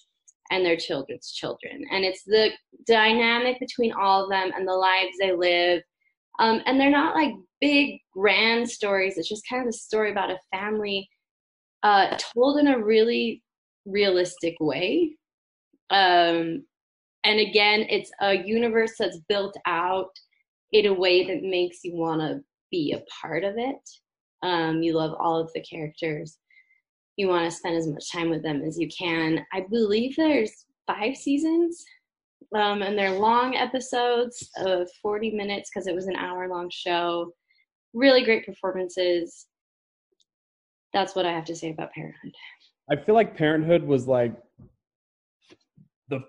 and 0.51 0.63
their 0.63 0.77
children's 0.77 1.31
children. 1.31 1.83
And 1.91 2.05
it's 2.05 2.23
the 2.23 2.51
dynamic 2.85 3.59
between 3.59 3.93
all 3.93 4.23
of 4.23 4.29
them 4.29 4.51
and 4.55 4.67
the 4.67 4.73
lives 4.73 5.17
they 5.19 5.33
live 5.33 5.81
um, 6.41 6.59
and 6.65 6.79
they're 6.79 6.89
not 6.89 7.15
like 7.15 7.33
big 7.61 7.99
grand 8.13 8.67
stories. 8.67 9.17
It's 9.17 9.29
just 9.29 9.47
kind 9.47 9.61
of 9.61 9.69
a 9.69 9.77
story 9.77 10.11
about 10.11 10.31
a 10.31 10.39
family 10.51 11.07
uh, 11.83 12.17
told 12.17 12.59
in 12.59 12.67
a 12.67 12.83
really 12.83 13.43
realistic 13.85 14.55
way. 14.59 15.15
Um, 15.91 16.63
and 17.23 17.39
again, 17.39 17.85
it's 17.89 18.11
a 18.21 18.33
universe 18.33 18.93
that's 18.97 19.19
built 19.29 19.55
out 19.67 20.09
in 20.71 20.87
a 20.87 20.93
way 20.93 21.27
that 21.27 21.43
makes 21.43 21.83
you 21.83 21.95
want 21.95 22.21
to 22.21 22.41
be 22.71 22.93
a 22.93 23.03
part 23.21 23.43
of 23.43 23.55
it. 23.57 23.89
Um, 24.41 24.81
you 24.81 24.93
love 24.93 25.15
all 25.19 25.39
of 25.39 25.51
the 25.53 25.61
characters. 25.61 26.39
You 27.17 27.27
want 27.27 27.45
to 27.45 27.55
spend 27.55 27.75
as 27.75 27.87
much 27.87 28.11
time 28.11 28.31
with 28.31 28.41
them 28.41 28.63
as 28.63 28.79
you 28.79 28.87
can. 28.87 29.45
I 29.53 29.65
believe 29.69 30.15
there's 30.15 30.65
five 30.87 31.15
seasons 31.15 31.83
um, 32.55 32.81
and 32.81 32.97
they're 32.97 33.17
long 33.17 33.55
episodes 33.55 34.49
of 34.57 34.89
40 35.01 35.31
minutes 35.31 35.69
because 35.73 35.87
it 35.87 35.95
was 35.95 36.07
an 36.07 36.15
hour 36.15 36.47
long 36.49 36.69
show. 36.69 37.31
Really 37.93 38.23
great 38.23 38.45
performances. 38.45 39.47
That's 40.93 41.15
what 41.15 41.25
I 41.25 41.31
have 41.31 41.45
to 41.45 41.55
say 41.55 41.71
about 41.71 41.93
Parenthood. 41.93 42.33
I 42.89 42.97
feel 42.97 43.15
like 43.15 43.37
Parenthood 43.37 43.83
was 43.83 44.07
like 44.07 44.33
the 46.09 46.19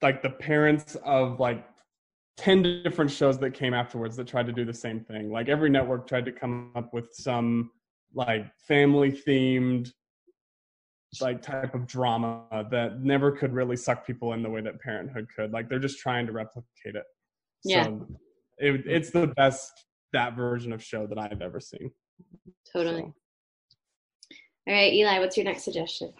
like 0.00 0.20
the 0.22 0.30
parents 0.30 0.96
of 1.04 1.38
like 1.38 1.64
10 2.38 2.82
different 2.82 3.10
shows 3.10 3.38
that 3.38 3.52
came 3.52 3.74
afterwards 3.74 4.16
that 4.16 4.26
tried 4.26 4.46
to 4.46 4.52
do 4.52 4.64
the 4.64 4.74
same 4.74 5.00
thing. 5.00 5.30
Like 5.30 5.48
every 5.48 5.70
network 5.70 6.08
tried 6.08 6.24
to 6.24 6.32
come 6.32 6.72
up 6.74 6.92
with 6.92 7.12
some 7.12 7.70
like 8.14 8.46
family 8.66 9.12
themed 9.12 9.92
like 11.20 11.42
type 11.42 11.74
of 11.74 11.86
drama 11.86 12.44
that 12.70 13.00
never 13.00 13.32
could 13.32 13.52
really 13.52 13.76
suck 13.76 14.06
people 14.06 14.32
in 14.32 14.42
the 14.42 14.48
way 14.48 14.60
that 14.62 14.80
parenthood 14.80 15.26
could. 15.34 15.52
Like 15.52 15.68
they're 15.68 15.78
just 15.78 15.98
trying 15.98 16.26
to 16.26 16.32
replicate 16.32 16.94
it. 16.94 17.04
Yeah. 17.64 17.84
So 17.84 18.06
it, 18.58 18.82
it's 18.86 19.10
the 19.10 19.26
best 19.26 19.72
that 20.12 20.36
version 20.36 20.72
of 20.72 20.82
show 20.82 21.06
that 21.06 21.18
i've 21.18 21.42
ever 21.42 21.60
seen. 21.60 21.90
Totally. 22.72 23.02
So. 23.02 23.14
all 24.68 24.74
right 24.74 24.92
eli 24.92 25.18
what's 25.18 25.36
your 25.36 25.44
next 25.44 25.64
suggestion? 25.64 26.12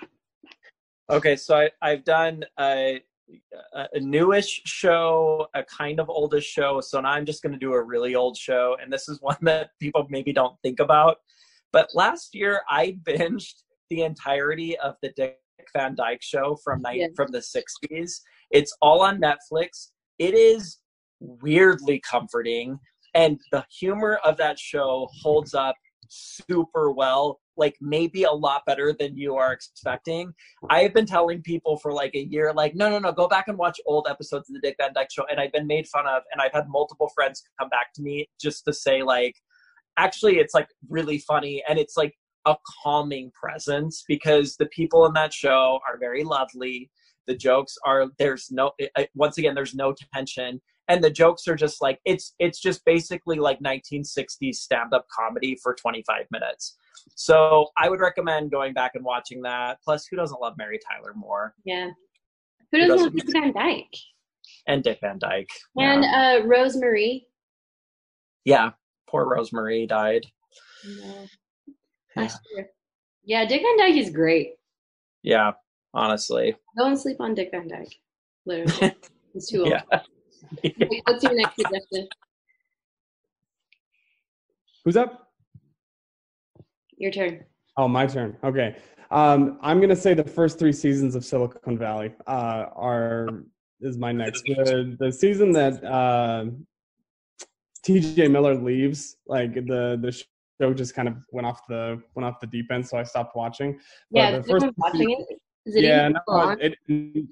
Okay 1.10 1.36
so 1.36 1.56
I, 1.56 1.70
i've 1.80 2.04
done 2.04 2.44
a, 2.60 3.00
a 3.74 4.00
newish 4.00 4.62
show 4.66 5.46
a 5.54 5.64
kind 5.64 6.00
of 6.00 6.08
oldish 6.10 6.44
show. 6.44 6.80
So 6.80 7.00
now 7.00 7.10
i'm 7.10 7.26
just 7.26 7.42
going 7.42 7.52
to 7.52 7.58
do 7.58 7.72
a 7.72 7.82
really 7.82 8.14
old 8.14 8.36
show 8.36 8.76
and 8.82 8.92
this 8.92 9.08
is 9.08 9.20
one 9.20 9.38
that 9.42 9.70
people 9.80 10.06
maybe 10.10 10.32
don't 10.32 10.56
think 10.62 10.80
about. 10.80 11.18
But 11.72 11.90
last 11.94 12.34
year 12.34 12.62
i 12.68 12.98
binged 13.04 13.62
the 13.92 14.02
entirety 14.02 14.78
of 14.78 14.94
the 15.02 15.10
Dick 15.14 15.38
Van 15.76 15.94
Dyke 15.94 16.22
Show 16.22 16.56
from 16.64 16.80
night 16.80 16.98
yes. 16.98 17.10
from 17.14 17.30
the 17.30 17.38
'60s. 17.38 18.20
It's 18.50 18.74
all 18.80 19.02
on 19.02 19.20
Netflix. 19.20 19.90
It 20.18 20.34
is 20.34 20.78
weirdly 21.20 22.00
comforting, 22.00 22.78
and 23.14 23.38
the 23.52 23.64
humor 23.78 24.18
of 24.24 24.38
that 24.38 24.58
show 24.58 25.08
holds 25.22 25.52
up 25.54 25.76
super 26.08 26.90
well. 26.90 27.40
like 27.56 27.76
maybe 27.82 28.22
a 28.22 28.30
lot 28.30 28.62
better 28.66 28.94
than 28.98 29.14
you 29.14 29.36
are 29.36 29.52
expecting. 29.52 30.32
I 30.70 30.82
have 30.82 30.94
been 30.94 31.04
telling 31.06 31.42
people 31.42 31.76
for 31.76 31.92
like 31.92 32.14
a 32.14 32.24
year, 32.24 32.50
like, 32.54 32.74
no, 32.74 32.88
no, 32.88 32.98
no, 32.98 33.12
go 33.12 33.28
back 33.28 33.48
and 33.48 33.58
watch 33.58 33.78
old 33.86 34.06
episodes 34.08 34.48
of 34.48 34.54
the 34.54 34.60
Dick 34.60 34.76
Van 34.80 34.92
Dyke 34.94 35.12
Show, 35.12 35.26
and 35.30 35.38
I've 35.38 35.52
been 35.52 35.66
made 35.66 35.86
fun 35.88 36.06
of, 36.06 36.22
and 36.32 36.40
I've 36.40 36.54
had 36.54 36.64
multiple 36.68 37.10
friends 37.14 37.42
come 37.60 37.68
back 37.68 37.92
to 37.96 38.02
me 38.02 38.26
just 38.40 38.64
to 38.64 38.72
say 38.72 39.02
like, 39.02 39.34
actually, 39.98 40.38
it's 40.38 40.54
like 40.54 40.68
really 40.88 41.18
funny, 41.18 41.62
and 41.68 41.78
it's 41.78 41.96
like 41.96 42.14
a 42.46 42.56
calming 42.82 43.30
presence 43.32 44.04
because 44.06 44.56
the 44.56 44.66
people 44.66 45.06
in 45.06 45.12
that 45.14 45.32
show 45.32 45.80
are 45.88 45.98
very 45.98 46.24
lovely. 46.24 46.90
The 47.26 47.36
jokes 47.36 47.76
are 47.84 48.06
there's 48.18 48.48
no 48.50 48.72
once 49.14 49.38
again 49.38 49.54
there's 49.54 49.74
no 49.74 49.94
tension. 50.14 50.60
And 50.88 51.02
the 51.02 51.10
jokes 51.10 51.46
are 51.46 51.54
just 51.54 51.80
like 51.80 52.00
it's 52.04 52.34
it's 52.38 52.60
just 52.60 52.84
basically 52.84 53.36
like 53.36 53.60
1960s 53.60 54.54
stand-up 54.54 55.06
comedy 55.14 55.56
for 55.62 55.74
25 55.74 56.26
minutes. 56.30 56.76
So 57.14 57.68
i 57.78 57.88
would 57.88 58.00
recommend 58.00 58.50
going 58.50 58.74
back 58.74 58.92
and 58.94 59.04
watching 59.04 59.42
that. 59.42 59.78
Plus 59.84 60.06
who 60.06 60.16
doesn't 60.16 60.40
love 60.40 60.54
mary 60.58 60.78
tyler 60.78 61.14
moore? 61.14 61.54
Yeah. 61.64 61.90
Who 62.72 62.78
doesn't, 62.78 62.90
who 62.90 62.96
doesn't 62.96 63.16
love 63.16 63.26
dick 63.26 63.32
van 63.32 63.52
dyke? 63.52 63.96
And 64.66 64.82
dick 64.82 64.98
van 65.00 65.18
dyke 65.18 65.50
and 65.76 66.02
yeah. 66.02 66.40
uh 66.40 66.46
rose 66.46 66.76
marie. 66.76 67.26
Yeah. 68.44 68.70
Poor 69.12 69.28
Rose 69.28 69.52
Marie 69.52 69.86
died. 69.86 70.24
Yeah. 70.84 71.26
That's 72.16 72.38
yeah. 72.56 72.64
yeah 73.24 73.44
dick 73.46 73.62
van 73.62 73.76
dyke 73.78 73.96
is 73.96 74.10
great 74.10 74.54
yeah 75.22 75.52
honestly 75.94 76.54
don't 76.76 76.96
sleep 76.96 77.20
on 77.20 77.34
dick 77.34 77.50
van 77.50 77.68
dyke 77.68 77.94
literally 78.44 78.94
it's 79.34 79.50
too 79.50 79.60
old 79.60 79.68
yeah 79.68 80.00
What's 81.04 81.22
your 81.22 81.34
next 81.34 81.56
suggestion? 81.56 82.08
Who's 84.84 84.96
up? 84.96 85.30
Your 86.96 87.10
turn. 87.10 87.44
Oh, 87.76 87.88
my 87.88 88.06
turn. 88.06 88.36
Okay. 88.44 88.76
Um, 89.10 89.58
I'm 89.60 89.80
gonna 89.80 89.96
say 89.96 90.14
the 90.14 90.24
first 90.24 90.58
three 90.58 90.72
seasons 90.72 91.14
of 91.14 91.24
Silicon 91.24 91.76
Valley 91.76 92.14
uh, 92.26 92.66
are 92.74 93.44
is 93.80 93.98
my 93.98 94.10
next. 94.10 94.42
The, 94.44 94.96
the 94.98 95.12
season 95.12 95.52
that 95.52 95.84
uh, 95.84 96.46
T.J. 97.82 98.28
Miller 98.28 98.54
leaves, 98.54 99.16
like 99.26 99.54
the 99.54 99.98
the 100.00 100.22
show 100.62 100.72
just 100.72 100.94
kind 100.94 101.08
of 101.08 101.16
went 101.30 101.46
off 101.46 101.66
the 101.68 102.00
went 102.14 102.26
off 102.26 102.40
the 102.40 102.46
deep 102.46 102.70
end, 102.70 102.86
so 102.86 102.96
I 102.96 103.02
stopped 103.02 103.36
watching. 103.36 103.78
But 104.10 104.18
yeah, 104.18 104.38
the 104.38 104.42
first 104.44 104.66
watching 104.76 105.10
it. 105.10 105.38
Is 105.64 105.76
it 105.76 105.84
yeah, 105.84 106.08
no, 106.08 106.56
it, 106.60 106.76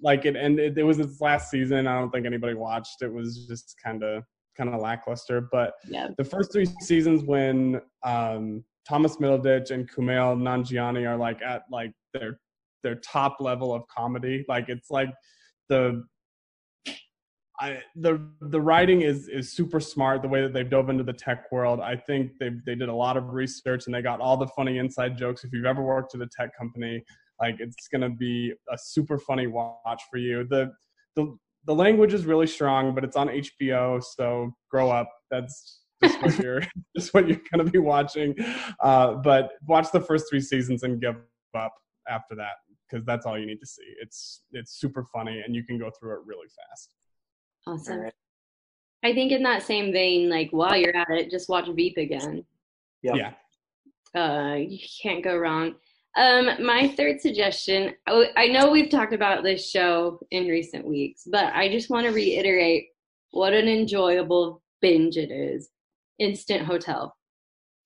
like 0.03 0.25
it 0.25 0.37
ended. 0.37 0.79
It 0.79 0.85
was 0.85 1.01
its 1.01 1.21
last 1.21 1.51
season. 1.51 1.89
I 1.89 1.99
don't 1.99 2.11
think 2.11 2.27
anybody 2.27 2.55
watched. 2.55 3.03
It 3.03 3.13
was 3.13 3.47
just 3.49 3.75
kind 3.83 4.05
of 4.05 4.23
kind 4.57 4.73
of 4.73 4.81
lackluster. 4.81 5.41
But 5.41 5.75
yeah. 5.89 6.09
the 6.17 6.25
first 6.25 6.53
three 6.53 6.67
seasons, 6.81 7.25
when 7.25 7.81
um, 8.05 8.65
Thomas 8.89 9.17
Middleditch 9.17 9.73
and 9.73 9.91
Kumail 9.91 10.37
Nanjiani 10.41 11.09
are 11.09 11.17
like 11.17 11.43
at 11.43 11.63
like 11.73 11.93
their 12.15 12.39
their 12.85 12.97
top 12.97 13.39
level 13.41 13.75
of 13.75 13.83
comedy, 13.89 14.45
like 14.49 14.69
it's 14.69 14.91
like 14.91 15.11
the 15.69 16.05
I, 17.61 17.83
the 17.95 18.26
the 18.40 18.61
writing 18.61 19.02
is 19.02 19.29
is 19.29 19.52
super 19.52 19.81
smart. 19.81 20.23
The 20.23 20.29
way 20.29 20.40
that 20.40 20.55
they've 20.55 20.69
dove 20.69 20.88
into 20.88 21.05
the 21.05 21.12
tech 21.12 21.52
world, 21.52 21.81
I 21.81 21.95
think 21.95 22.33
they 22.40 22.50
they 22.64 22.75
did 22.75 22.88
a 22.88 22.95
lot 22.95 23.19
of 23.19 23.35
research 23.35 23.85
and 23.87 23.95
they 23.95 24.00
got 24.00 24.21
all 24.21 24.38
the 24.38 24.47
funny 24.49 24.79
inside 24.79 25.19
jokes. 25.19 25.45
If 25.45 25.52
you've 25.52 25.67
ever 25.67 25.83
worked 25.83 26.14
at 26.14 26.23
a 26.23 26.29
tech 26.35 26.57
company, 26.59 27.05
like 27.38 27.57
it's 27.59 27.87
gonna 27.88 28.09
be 28.09 28.55
a 28.73 28.79
super 28.79 29.19
funny 29.19 29.47
watch 29.47 30.02
for 30.11 30.17
you. 30.17 30.47
The 30.49 30.73
the 31.17 31.37
the 31.67 31.75
language 31.75 32.14
is 32.14 32.25
really 32.25 32.47
strong, 32.47 32.95
but 32.95 33.05
it's 33.05 33.17
on 33.17 33.29
HBO, 33.29 34.02
so 34.02 34.50
grow 34.71 34.90
up. 34.90 35.11
That's 35.31 35.83
just 36.02 36.23
what 36.23 36.39
you're 36.43 36.63
just 36.97 37.13
what 37.13 37.28
you're 37.28 37.43
gonna 37.52 37.71
be 37.71 37.78
watching. 37.78 38.35
Uh, 38.82 39.15
but 39.17 39.52
watch 39.67 39.93
the 39.93 40.00
first 40.00 40.30
three 40.30 40.41
seasons 40.41 40.82
and 40.82 40.99
give 40.99 41.17
up 41.54 41.75
after 42.08 42.35
that 42.37 42.54
because 42.89 43.04
that's 43.04 43.26
all 43.26 43.39
you 43.39 43.47
need 43.47 43.61
to 43.61 43.67
see. 43.67 43.85
It's 44.00 44.45
it's 44.52 44.80
super 44.80 45.04
funny 45.13 45.43
and 45.45 45.54
you 45.54 45.63
can 45.63 45.78
go 45.78 45.91
through 45.91 46.15
it 46.15 46.21
really 46.25 46.49
fast. 46.49 46.91
Awesome. 47.67 48.01
Right. 48.01 48.13
I 49.03 49.15
think 49.15 49.33
in 49.33 49.43
that 49.45 49.63
same 49.63 49.93
vein, 49.93 50.29
like 50.29 50.51
while 50.51 50.77
you're 50.77 50.97
at 50.97 51.11
it, 51.11 51.31
just 51.31 51.49
watch 51.49 51.69
Veep 51.75 51.97
again. 51.97 52.45
Yep. 53.03 53.17
Yeah. 53.17 53.33
Uh, 54.15 54.57
you 54.57 54.79
can't 55.03 55.25
go 55.25 55.37
wrong. 55.37 55.75
Um, 56.17 56.51
my 56.65 56.89
third 56.97 57.21
suggestion 57.21 57.95
oh, 58.09 58.25
I 58.37 58.49
know 58.49 58.71
we've 58.71 58.91
talked 58.91 59.13
about 59.13 59.45
this 59.45 59.71
show 59.71 60.19
in 60.33 60.49
recent 60.49 60.85
weeks, 60.85 61.23
but 61.31 61.55
I 61.55 61.69
just 61.69 61.89
want 61.89 62.07
to 62.07 62.13
reiterate 62.13 62.89
what 63.31 63.53
an 63.53 63.69
enjoyable 63.69 64.61
binge 64.81 65.17
it 65.17 65.31
is 65.31 65.71
Instant 66.19 66.67
Hotel. 66.67 67.15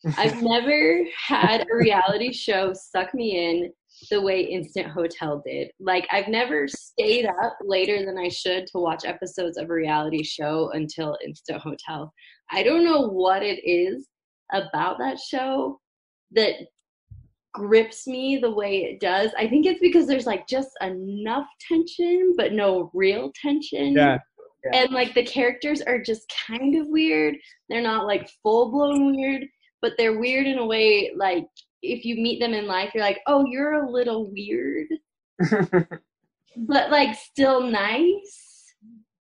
I've 0.18 0.42
never 0.42 1.04
had 1.16 1.66
a 1.70 1.76
reality 1.76 2.32
show 2.32 2.72
suck 2.72 3.14
me 3.14 3.46
in 3.46 3.72
the 4.10 4.20
way 4.20 4.40
Instant 4.40 4.88
Hotel 4.88 5.42
did. 5.44 5.70
Like, 5.80 6.06
I've 6.10 6.28
never 6.28 6.66
stayed 6.68 7.26
up 7.26 7.56
later 7.62 8.04
than 8.04 8.18
I 8.18 8.28
should 8.28 8.66
to 8.68 8.78
watch 8.78 9.04
episodes 9.04 9.56
of 9.56 9.70
a 9.70 9.74
reality 9.74 10.22
show 10.22 10.70
until 10.72 11.16
Instant 11.24 11.60
Hotel. 11.60 12.12
I 12.50 12.62
don't 12.62 12.84
know 12.84 13.08
what 13.08 13.42
it 13.42 13.60
is 13.64 14.08
about 14.52 14.98
that 14.98 15.18
show 15.18 15.80
that 16.32 16.54
grips 17.52 18.06
me 18.06 18.36
the 18.36 18.50
way 18.50 18.84
it 18.84 19.00
does. 19.00 19.30
I 19.38 19.46
think 19.46 19.64
it's 19.64 19.80
because 19.80 20.06
there's 20.06 20.26
like 20.26 20.46
just 20.46 20.70
enough 20.82 21.46
tension, 21.66 22.34
but 22.36 22.52
no 22.52 22.90
real 22.92 23.32
tension. 23.40 23.92
Yeah. 23.92 24.18
yeah. 24.64 24.80
And 24.80 24.90
like 24.90 25.14
the 25.14 25.24
characters 25.24 25.80
are 25.80 26.02
just 26.02 26.32
kind 26.46 26.76
of 26.76 26.88
weird. 26.88 27.36
They're 27.68 27.80
not 27.80 28.06
like 28.06 28.28
full 28.42 28.72
blown 28.72 29.14
weird, 29.14 29.46
but 29.80 29.92
they're 29.96 30.18
weird 30.18 30.46
in 30.46 30.58
a 30.58 30.66
way 30.66 31.12
like 31.16 31.46
if 31.84 32.04
you 32.04 32.16
meet 32.16 32.40
them 32.40 32.54
in 32.54 32.66
life, 32.66 32.90
you're 32.94 33.04
like, 33.04 33.20
oh, 33.26 33.44
you're 33.46 33.84
a 33.84 33.90
little 33.90 34.30
weird, 34.30 34.88
but 36.56 36.90
like 36.90 37.16
still 37.16 37.62
nice. 37.62 38.40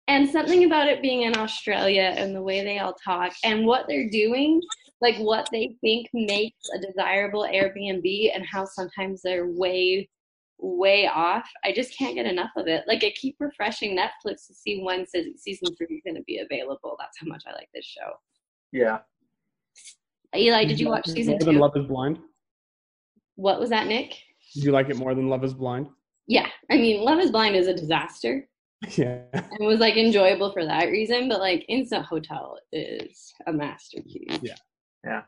And 0.09 0.29
something 0.29 0.65
about 0.65 0.89
it 0.89 1.03
being 1.03 1.23
in 1.23 1.37
Australia 1.37 2.15
and 2.17 2.35
the 2.35 2.43
way 2.43 2.65
they 2.65 2.81
all 2.81 2.97
talk 3.05 3.33
and 3.45 3.65
what 3.65 3.87
they're 3.87 4.11
doing 4.11 4.61
like 5.01 5.17
what 5.19 5.49
they 5.51 5.77
think 5.81 6.09
makes 6.13 6.69
a 6.75 6.79
desirable 6.79 7.49
Airbnb 7.51 8.31
and 8.35 8.45
how 8.51 8.65
sometimes 8.65 9.23
they're 9.23 9.47
way 9.47 10.09
way 10.63 11.07
off. 11.07 11.49
I 11.65 11.73
just 11.73 11.97
can't 11.97 12.15
get 12.15 12.27
enough 12.27 12.51
of 12.55 12.67
it. 12.67 12.85
Like 12.87 13.03
I 13.03 13.13
keep 13.17 13.37
refreshing 13.41 13.97
Netflix 13.97 14.47
to 14.47 14.55
see 14.55 14.83
when 14.83 15.07
season 15.07 15.75
three 15.77 15.97
is 15.97 16.03
going 16.05 16.17
to 16.17 16.23
be 16.25 16.39
available. 16.39 16.97
That's 16.99 17.19
how 17.19 17.27
much 17.27 17.45
I 17.47 17.53
like 17.53 17.71
this 17.73 17.87
show. 17.87 18.13
Yeah. 18.71 18.99
Eli, 20.37 20.67
did 20.67 20.79
you 20.79 20.89
watch 20.89 21.09
season 21.09 21.33
more 21.33 21.41
two? 21.41 21.47
Than 21.47 21.57
Love 21.57 21.77
Is 21.77 21.87
Blind. 21.87 22.19
What 23.41 23.59
was 23.59 23.71
that, 23.71 23.87
Nick? 23.87 24.19
Did 24.55 24.65
you 24.65 24.71
like 24.71 24.91
it 24.91 24.97
more 24.99 25.15
than 25.15 25.31
Love 25.31 25.45
Is 25.45 25.55
Blind? 25.55 25.89
Yeah, 26.27 26.47
I 26.71 26.77
mean, 26.77 27.03
Love 27.03 27.21
Is 27.21 27.31
Blind 27.31 27.57
is 27.57 27.67
a 27.67 27.75
disaster. 27.75 28.47
Yeah. 28.97 29.21
It 29.35 29.61
was 29.61 29.79
like 29.79 29.99
enjoyable 29.99 30.53
for 30.53 30.65
that 30.65 30.87
reason, 30.87 31.29
but 31.29 31.39
like 31.39 31.67
Instant 31.69 32.07
Hotel 32.07 32.57
is 32.73 33.35
a 33.47 33.53
masterpiece. 33.53 34.39
Yeah. 34.41 34.55
Yeah. 35.05 35.23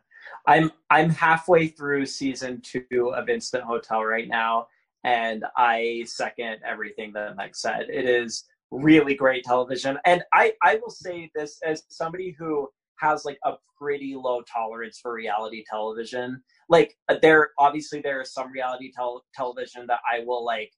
I'm 0.47 0.73
I'm 0.89 1.11
halfway 1.11 1.67
through 1.67 2.07
season 2.07 2.63
two 2.63 3.13
of 3.15 3.29
Instant 3.29 3.65
Hotel 3.65 4.03
right 4.03 4.27
now, 4.27 4.69
and 5.05 5.45
I 5.55 6.05
second 6.07 6.61
everything 6.67 7.13
that 7.13 7.37
Meg 7.37 7.55
said. 7.55 7.91
It 7.91 8.07
is 8.07 8.45
really 8.71 9.15
great 9.15 9.45
television. 9.45 9.99
And 10.07 10.23
I, 10.33 10.55
I 10.63 10.77
will 10.77 10.91
say 10.91 11.31
this 11.35 11.59
as 11.63 11.83
somebody 11.91 12.35
who 12.39 12.71
has 12.97 13.25
like 13.27 13.39
a 13.45 13.53
pretty 13.79 14.15
low 14.17 14.43
tolerance 14.43 14.99
for 14.99 15.13
reality 15.13 15.65
television. 15.69 16.43
Like 16.69 16.97
there 17.21 17.51
obviously 17.59 18.01
there 18.01 18.21
is 18.21 18.33
some 18.33 18.51
reality 18.51 18.93
tel- 18.95 19.25
television 19.35 19.87
that 19.89 20.01
I 20.11 20.25
will 20.25 20.45
like 20.45 20.73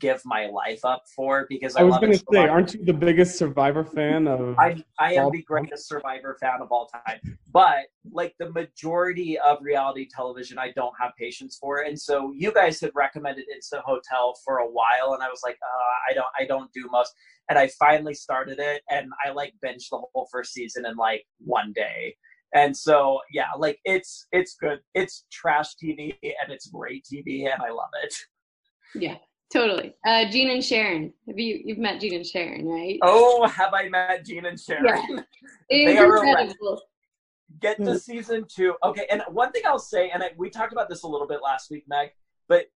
give 0.00 0.20
my 0.24 0.46
life 0.46 0.84
up 0.84 1.02
for 1.14 1.46
because 1.48 1.76
I, 1.76 1.80
I 1.80 1.84
was 1.84 1.98
going 1.98 2.12
to 2.12 2.24
say, 2.32 2.46
aren't 2.46 2.74
you 2.74 2.84
the 2.84 2.92
biggest 2.92 3.38
Survivor 3.38 3.84
fan 3.84 4.26
of? 4.26 4.58
I 4.58 4.82
I 4.98 5.14
am 5.14 5.30
the 5.30 5.42
greatest 5.42 5.88
Survivor 5.88 6.36
fan 6.40 6.60
of 6.60 6.68
all 6.70 6.88
time, 6.88 7.20
but 7.52 7.86
like 8.10 8.34
the 8.38 8.50
majority 8.50 9.38
of 9.38 9.58
reality 9.62 10.08
television, 10.14 10.58
I 10.58 10.72
don't 10.72 10.92
have 11.00 11.12
patience 11.18 11.56
for, 11.60 11.82
and 11.82 11.98
so 11.98 12.32
you 12.36 12.52
guys 12.52 12.80
had 12.80 12.90
recommended 12.94 13.46
Instant 13.54 13.82
Hotel 13.84 14.34
for 14.44 14.58
a 14.58 14.66
while, 14.66 15.14
and 15.14 15.22
I 15.22 15.28
was 15.28 15.40
like, 15.42 15.56
uh, 15.62 16.10
I 16.10 16.14
don't 16.14 16.26
I 16.38 16.44
don't 16.44 16.70
do 16.72 16.88
most, 16.90 17.12
and 17.48 17.58
I 17.58 17.68
finally 17.78 18.14
started 18.14 18.58
it, 18.58 18.82
and 18.90 19.10
I 19.24 19.30
like 19.30 19.54
binged 19.64 19.88
the 19.90 20.02
whole 20.12 20.28
first 20.30 20.52
season 20.52 20.86
in 20.86 20.96
like 20.96 21.24
one 21.38 21.72
day. 21.74 22.16
And 22.54 22.76
so, 22.76 23.20
yeah, 23.32 23.48
like 23.58 23.78
it's 23.84 24.26
it's 24.32 24.54
good. 24.54 24.80
It's 24.94 25.24
trash 25.30 25.74
TV 25.82 26.16
and 26.22 26.50
it's 26.50 26.68
great 26.68 27.04
TV, 27.04 27.52
and 27.52 27.60
I 27.62 27.70
love 27.70 27.90
it. 28.02 28.14
Yeah, 28.94 29.16
Totally. 29.52 29.94
Uh, 30.04 30.24
Gene 30.28 30.50
and 30.50 30.64
Sharon. 30.64 31.12
Have 31.28 31.38
you 31.38 31.60
you've 31.64 31.78
met 31.78 32.00
Gene 32.00 32.14
and 32.14 32.26
Sharon, 32.26 32.66
right? 32.66 32.98
Oh, 33.02 33.46
have 33.46 33.72
I 33.72 33.88
met 33.88 34.24
Gene 34.24 34.46
and 34.46 34.58
Sharon? 34.58 34.84
Yeah. 34.84 35.22
they 35.70 35.98
are 35.98 36.16
incredible. 36.16 36.82
Get 37.60 37.82
to 37.84 37.98
season 37.98 38.44
two. 38.54 38.74
Okay, 38.82 39.06
and 39.10 39.22
one 39.30 39.52
thing 39.52 39.62
I'll 39.64 39.78
say, 39.78 40.10
and 40.10 40.22
I, 40.22 40.30
we 40.36 40.50
talked 40.50 40.72
about 40.72 40.88
this 40.88 41.04
a 41.04 41.06
little 41.06 41.28
bit 41.28 41.40
last 41.44 41.70
week, 41.70 41.84
Meg, 41.86 42.10
but 42.48 42.66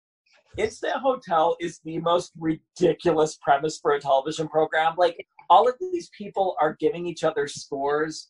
Instant 0.56 0.94
Hotel 0.94 1.56
is 1.60 1.80
the 1.84 1.98
most 1.98 2.32
ridiculous 2.38 3.36
premise 3.42 3.78
for 3.78 3.92
a 3.92 4.00
television 4.00 4.48
program. 4.48 4.94
Like 4.96 5.26
all 5.48 5.68
of 5.68 5.74
these 5.80 6.08
people 6.16 6.56
are 6.60 6.76
giving 6.78 7.04
each 7.04 7.24
other 7.24 7.48
scores 7.48 8.28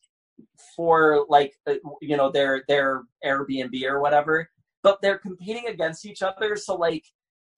for 0.76 1.26
like 1.29 1.53
uh, 1.68 1.74
you 2.00 2.16
know 2.16 2.31
their 2.31 2.64
their 2.68 3.03
Airbnb 3.24 3.83
or 3.85 4.00
whatever 4.00 4.48
but 4.83 5.00
they're 5.03 5.18
competing 5.18 5.66
against 5.66 6.07
each 6.07 6.22
other. 6.22 6.57
So 6.57 6.74
like 6.74 7.05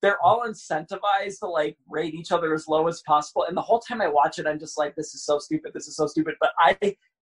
they're 0.01 0.21
all 0.21 0.45
incentivized 0.47 1.39
to 1.39 1.47
like 1.47 1.77
rate 1.89 2.13
each 2.13 2.31
other 2.31 2.53
as 2.53 2.67
low 2.67 2.87
as 2.87 3.01
possible. 3.03 3.45
And 3.47 3.55
the 3.55 3.61
whole 3.61 3.79
time 3.79 4.01
I 4.01 4.07
watch 4.07 4.39
it, 4.39 4.45
I'm 4.47 4.59
just 4.59 4.77
like, 4.77 4.95
this 4.95 5.13
is 5.13 5.25
so 5.25 5.39
stupid. 5.39 5.71
This 5.73 5.87
is 5.87 5.95
so 5.95 6.07
stupid. 6.07 6.35
But 6.41 6.51
I 6.59 6.77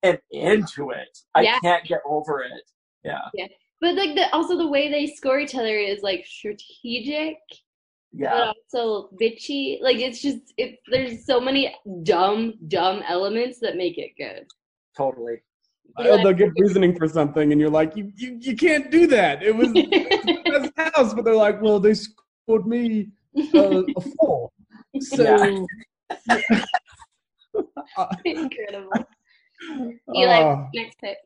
am 0.04 0.18
into 0.32 0.92
it. 0.92 1.18
I 1.36 1.42
Yeah. 1.42 1.60
can't 1.60 1.86
get 1.86 2.00
over 2.06 2.42
it. 2.42 2.72
Yeah. 3.04 3.28
Yeah. 3.34 3.48
But 3.82 3.96
like 3.96 4.16
the 4.16 4.30
also 4.34 4.58
the 4.58 4.68
way 4.68 4.90
they 4.90 5.08
score 5.08 5.40
each 5.40 5.56
other 5.56 5.78
is 5.78 6.02
like 6.02 6.26
strategic, 6.26 7.38
Yeah. 8.14 8.32
but 8.32 8.56
also 8.78 9.10
bitchy. 9.22 9.82
Like 9.82 9.98
it's 9.98 10.22
just 10.22 10.40
it. 10.58 10.80
There's 10.90 11.26
so 11.26 11.40
many 11.42 11.76
dumb, 12.04 12.54
dumb 12.70 13.04
elements 13.08 13.60
that 13.60 13.76
make 13.76 13.98
it 13.98 14.12
good. 14.18 14.46
Totally. 14.96 15.42
Uh, 15.98 16.24
they'll 16.24 16.34
give 16.34 16.52
reasoning 16.58 16.96
for 16.96 17.08
something, 17.08 17.52
and 17.52 17.60
you're 17.60 17.70
like, 17.70 17.96
you, 17.96 18.12
you, 18.16 18.38
you 18.40 18.56
can't 18.56 18.90
do 18.92 19.08
that. 19.08 19.44
It 19.44 19.56
was 19.56 19.74
the 19.74 19.84
best 20.46 20.72
house, 20.96 21.14
but 21.14 21.26
they're 21.26 21.36
like, 21.36 21.62
well, 21.62 21.80
they 21.80 21.94
scored 21.94 22.66
me 22.66 23.10
uh, 23.54 23.84
a 23.96 24.02
four. 24.18 24.50
So, 25.02 25.68
Incredible. 28.26 28.92
Eli, 30.16 30.42
uh, 30.42 30.68
next 30.74 31.00
pick. 31.00 31.18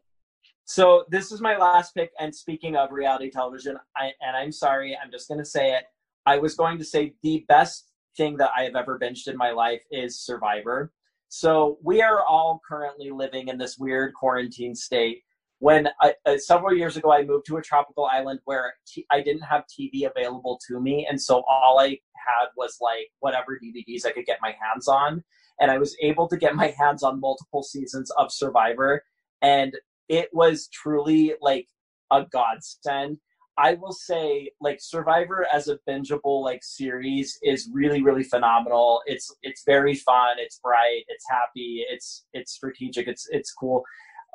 So 0.65 1.05
this 1.09 1.31
is 1.31 1.41
my 1.41 1.57
last 1.57 1.93
pick. 1.93 2.11
And 2.19 2.33
speaking 2.33 2.75
of 2.75 2.91
reality 2.91 3.29
television, 3.29 3.77
I 3.95 4.11
and 4.21 4.35
I'm 4.35 4.51
sorry, 4.51 4.97
I'm 5.01 5.11
just 5.11 5.27
gonna 5.27 5.45
say 5.45 5.73
it. 5.73 5.83
I 6.25 6.37
was 6.37 6.55
going 6.55 6.77
to 6.77 6.85
say 6.85 7.13
the 7.21 7.45
best 7.47 7.91
thing 8.15 8.37
that 8.37 8.51
I 8.57 8.63
have 8.63 8.75
ever 8.75 8.97
binged 8.97 9.27
in 9.27 9.37
my 9.37 9.51
life 9.51 9.81
is 9.91 10.19
Survivor. 10.19 10.91
So 11.35 11.79
we 11.81 11.99
are 11.99 12.23
all 12.23 12.61
currently 12.63 13.09
living 13.09 13.47
in 13.47 13.57
this 13.57 13.79
weird 13.79 14.13
quarantine 14.13 14.75
state. 14.75 15.23
When 15.57 15.89
I, 15.99 16.13
uh, 16.27 16.37
several 16.37 16.77
years 16.77 16.95
ago 16.95 17.11
I 17.11 17.23
moved 17.23 17.47
to 17.47 17.57
a 17.57 17.61
tropical 17.61 18.05
island 18.05 18.39
where 18.45 18.75
t- 18.85 19.07
I 19.09 19.21
didn't 19.21 19.41
have 19.41 19.63
TV 19.65 20.07
available 20.07 20.59
to 20.67 20.79
me, 20.79 21.07
and 21.09 21.19
so 21.19 21.43
all 21.49 21.79
I 21.79 21.87
had 21.87 22.49
was 22.55 22.77
like 22.81 23.07
whatever 23.21 23.59
DVDs 23.59 24.05
I 24.05 24.11
could 24.11 24.27
get 24.27 24.37
my 24.43 24.55
hands 24.61 24.87
on, 24.87 25.23
and 25.59 25.71
I 25.71 25.79
was 25.79 25.97
able 26.03 26.27
to 26.27 26.37
get 26.37 26.53
my 26.53 26.67
hands 26.77 27.01
on 27.01 27.19
multiple 27.19 27.63
seasons 27.63 28.11
of 28.11 28.31
Survivor, 28.31 29.03
and 29.41 29.75
it 30.09 30.29
was 30.33 30.67
truly 30.67 31.33
like 31.41 31.67
a 32.11 32.27
godsend. 32.31 33.17
I 33.57 33.75
will 33.75 33.91
say 33.91 34.49
like 34.61 34.79
Survivor 34.81 35.45
as 35.53 35.67
a 35.67 35.79
bingeable 35.87 36.43
like 36.43 36.63
series 36.63 37.37
is 37.43 37.69
really 37.71 38.01
really 38.01 38.23
phenomenal. 38.23 39.01
It's 39.05 39.33
it's 39.41 39.63
very 39.65 39.95
fun, 39.95 40.37
it's 40.37 40.59
bright, 40.63 41.03
it's 41.07 41.25
happy, 41.29 41.85
it's 41.89 42.25
it's 42.33 42.53
strategic, 42.53 43.07
it's 43.07 43.27
it's 43.31 43.51
cool. 43.51 43.83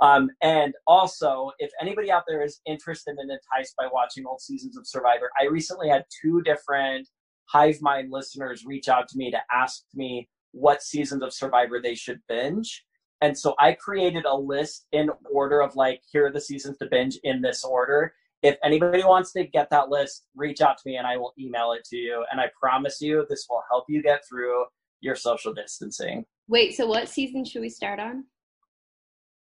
Um, 0.00 0.30
and 0.42 0.74
also, 0.86 1.50
if 1.58 1.70
anybody 1.80 2.10
out 2.10 2.22
there 2.28 2.42
is 2.42 2.60
interested 2.66 3.16
and 3.18 3.30
enticed 3.30 3.74
by 3.76 3.88
watching 3.92 4.26
old 4.26 4.40
seasons 4.40 4.76
of 4.76 4.86
Survivor, 4.86 5.30
I 5.40 5.46
recently 5.46 5.88
had 5.88 6.04
two 6.22 6.40
different 6.42 7.08
Hive 7.46 7.80
Mind 7.80 8.12
listeners 8.12 8.64
reach 8.64 8.88
out 8.88 9.08
to 9.08 9.18
me 9.18 9.30
to 9.32 9.40
ask 9.52 9.82
me 9.94 10.28
what 10.52 10.82
seasons 10.82 11.22
of 11.22 11.32
Survivor 11.32 11.80
they 11.82 11.94
should 11.94 12.20
binge. 12.28 12.84
And 13.20 13.36
so 13.36 13.54
I 13.58 13.72
created 13.72 14.24
a 14.24 14.36
list 14.36 14.86
in 14.92 15.10
order 15.32 15.60
of 15.60 15.74
like, 15.74 16.02
here 16.12 16.26
are 16.26 16.32
the 16.32 16.40
seasons 16.40 16.78
to 16.78 16.86
binge 16.88 17.18
in 17.24 17.42
this 17.42 17.64
order. 17.64 18.12
If 18.42 18.56
anybody 18.62 19.02
wants 19.02 19.32
to 19.32 19.44
get 19.44 19.68
that 19.70 19.88
list, 19.88 20.26
reach 20.36 20.60
out 20.60 20.78
to 20.78 20.82
me 20.86 20.96
and 20.96 21.06
I 21.06 21.16
will 21.16 21.32
email 21.38 21.72
it 21.72 21.84
to 21.86 21.96
you. 21.96 22.24
And 22.30 22.40
I 22.40 22.50
promise 22.60 23.00
you, 23.00 23.26
this 23.28 23.46
will 23.50 23.62
help 23.70 23.84
you 23.88 24.02
get 24.02 24.22
through 24.28 24.64
your 25.00 25.16
social 25.16 25.52
distancing. 25.52 26.24
Wait, 26.48 26.76
so 26.76 26.86
what 26.86 27.08
season 27.08 27.44
should 27.44 27.62
we 27.62 27.68
start 27.68 27.98
on? 27.98 28.24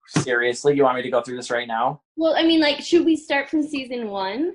Seriously, 0.09 0.77
you 0.77 0.85
want 0.85 0.97
me 0.97 1.03
to 1.03 1.11
go 1.11 1.21
through 1.21 1.37
this 1.37 1.51
right 1.51 1.69
now? 1.69 2.01
Well, 2.17 2.35
I 2.37 2.45
mean, 2.45 2.61
like, 2.61 2.81
should 2.81 3.05
we 3.05 3.17
start 3.17 3.51
from 3.51 3.63
season 3.67 4.09
one? 4.09 4.55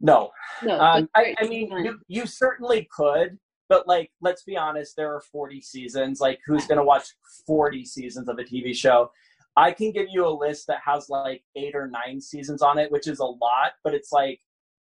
No. 0.00 0.30
No. 0.62 0.78
Um, 0.78 1.08
I, 1.16 1.34
I 1.40 1.46
mean, 1.46 1.70
you, 1.84 1.98
you 2.08 2.26
certainly 2.26 2.88
could, 2.94 3.38
but 3.68 3.88
like, 3.88 4.10
let's 4.20 4.42
be 4.42 4.56
honest, 4.56 4.96
there 4.96 5.14
are 5.14 5.20
40 5.20 5.60
seasons. 5.62 6.20
Like, 6.20 6.40
who's 6.46 6.66
going 6.66 6.78
to 6.78 6.84
watch 6.84 7.08
40 7.46 7.84
seasons 7.84 8.28
of 8.28 8.38
a 8.38 8.44
TV 8.44 8.74
show? 8.76 9.10
I 9.56 9.72
can 9.72 9.92
give 9.92 10.06
you 10.10 10.26
a 10.26 10.30
list 10.30 10.66
that 10.68 10.80
has 10.84 11.08
like 11.08 11.42
eight 11.56 11.74
or 11.74 11.88
nine 11.88 12.20
seasons 12.20 12.62
on 12.62 12.78
it, 12.78 12.90
which 12.90 13.06
is 13.06 13.18
a 13.18 13.24
lot, 13.24 13.72
but 13.84 13.94
it's 13.94 14.12
like 14.12 14.40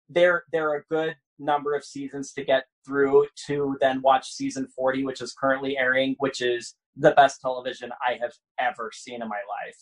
there 0.09 0.43
there 0.51 0.69
are 0.69 0.77
a 0.77 0.83
good 0.89 1.15
number 1.39 1.73
of 1.75 1.83
seasons 1.83 2.33
to 2.33 2.43
get 2.43 2.65
through 2.85 3.25
to 3.47 3.77
then 3.81 4.01
watch 4.01 4.31
season 4.31 4.67
40, 4.75 5.03
which 5.03 5.21
is 5.21 5.33
currently 5.33 5.77
airing, 5.77 6.15
which 6.19 6.41
is 6.41 6.75
the 6.95 7.11
best 7.11 7.41
television 7.41 7.91
I 8.07 8.17
have 8.21 8.33
ever 8.59 8.91
seen 8.93 9.21
in 9.21 9.27
my 9.27 9.35
life. 9.35 9.77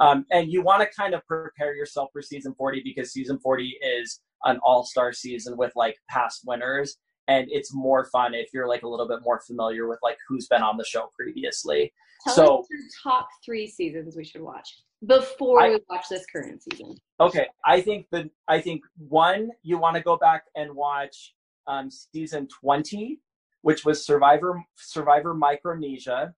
Um, 0.00 0.24
and 0.32 0.50
you 0.50 0.62
want 0.62 0.80
to 0.80 0.96
kind 0.96 1.14
of 1.14 1.26
prepare 1.26 1.74
yourself 1.74 2.10
for 2.12 2.22
season 2.22 2.54
40 2.56 2.82
because 2.82 3.12
season 3.12 3.38
40 3.38 3.76
is 3.82 4.20
an 4.44 4.58
all-star 4.64 5.12
season 5.12 5.56
with 5.56 5.72
like 5.76 5.96
past 6.08 6.42
winners 6.46 6.96
and 7.28 7.46
it's 7.50 7.72
more 7.74 8.04
fun 8.06 8.34
if 8.34 8.48
you're 8.52 8.68
like 8.68 8.82
a 8.82 8.88
little 8.88 9.06
bit 9.08 9.20
more 9.22 9.40
familiar 9.40 9.88
with 9.88 9.98
like 10.02 10.18
who's 10.28 10.46
been 10.48 10.62
on 10.62 10.76
the 10.76 10.84
show 10.84 11.08
previously. 11.16 11.92
Tell 12.24 12.34
so- 12.34 12.58
us 12.60 12.66
your 12.70 12.80
top 13.02 13.28
three 13.44 13.66
seasons 13.66 14.16
we 14.16 14.24
should 14.24 14.42
watch 14.42 14.68
before 15.06 15.60
I- 15.60 15.70
we 15.70 15.80
watch 15.90 16.04
this 16.08 16.24
current 16.26 16.62
season. 16.62 16.94
okay 17.18 17.48
i 17.64 17.80
think 17.80 18.06
the 18.12 18.30
i 18.46 18.60
think 18.60 18.82
one 19.08 19.50
you 19.64 19.76
want 19.76 19.96
to 19.96 20.02
go 20.02 20.16
back 20.16 20.44
and 20.54 20.72
watch 20.76 21.34
um, 21.66 21.90
season 21.90 22.46
20 22.60 23.18
which 23.62 23.84
was 23.84 24.04
survivor 24.04 24.62
survivor 24.76 25.34
micronesia. 25.34 26.34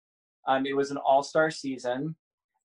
Um, 0.47 0.65
it 0.67 0.77
was 0.77 0.91
an 0.91 0.99
all-star 0.99 1.51
season 1.51 2.15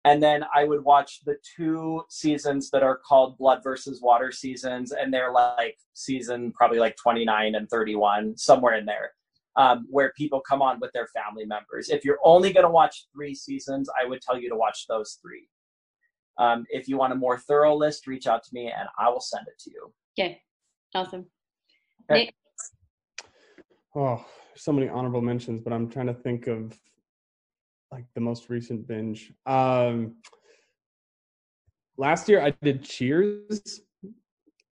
and 0.05 0.21
then 0.23 0.43
i 0.55 0.63
would 0.63 0.83
watch 0.83 1.19
the 1.25 1.35
two 1.55 2.01
seasons 2.09 2.69
that 2.69 2.83
are 2.83 2.97
called 2.97 3.37
blood 3.37 3.59
versus 3.63 4.01
water 4.01 4.31
seasons 4.31 4.91
and 4.91 5.13
they're 5.13 5.31
like 5.31 5.77
season 5.93 6.51
probably 6.53 6.79
like 6.79 6.95
29 6.95 7.55
and 7.55 7.69
31 7.69 8.37
somewhere 8.37 8.75
in 8.75 8.85
there 8.85 9.11
um, 9.55 9.85
where 9.89 10.13
people 10.15 10.39
come 10.39 10.61
on 10.61 10.79
with 10.79 10.91
their 10.93 11.07
family 11.07 11.45
members. 11.45 11.89
If 11.89 12.05
you're 12.05 12.19
only 12.23 12.53
going 12.53 12.65
to 12.65 12.71
watch 12.71 13.07
three 13.13 13.35
seasons 13.35 13.89
i 13.99 14.05
would 14.05 14.21
tell 14.21 14.39
you 14.39 14.49
to 14.49 14.55
watch 14.55 14.85
those 14.87 15.19
three. 15.21 15.47
Um, 16.37 16.65
if 16.69 16.87
you 16.87 16.97
want 16.97 17.11
a 17.11 17.17
more 17.17 17.37
thorough 17.37 17.75
list 17.75 18.07
reach 18.07 18.25
out 18.25 18.43
to 18.43 18.49
me 18.53 18.71
and 18.71 18.87
i 18.97 19.09
will 19.09 19.19
send 19.19 19.45
it 19.47 19.59
to 19.63 19.71
you. 19.71 19.93
Okay, 20.17 20.41
awesome. 20.95 21.25
Okay. 22.09 22.25
Nick, 22.25 22.33
oh, 23.95 24.25
so 24.55 24.71
many 24.71 24.87
honorable 24.87 25.21
mentions, 25.21 25.61
but 25.61 25.73
I'm 25.73 25.89
trying 25.89 26.07
to 26.07 26.13
think 26.13 26.47
of 26.47 26.73
like 27.91 28.05
the 28.15 28.21
most 28.21 28.49
recent 28.49 28.87
binge. 28.87 29.31
Um, 29.45 30.15
last 31.97 32.29
year 32.29 32.41
I 32.41 32.53
did 32.61 32.83
Cheers. 32.83 33.81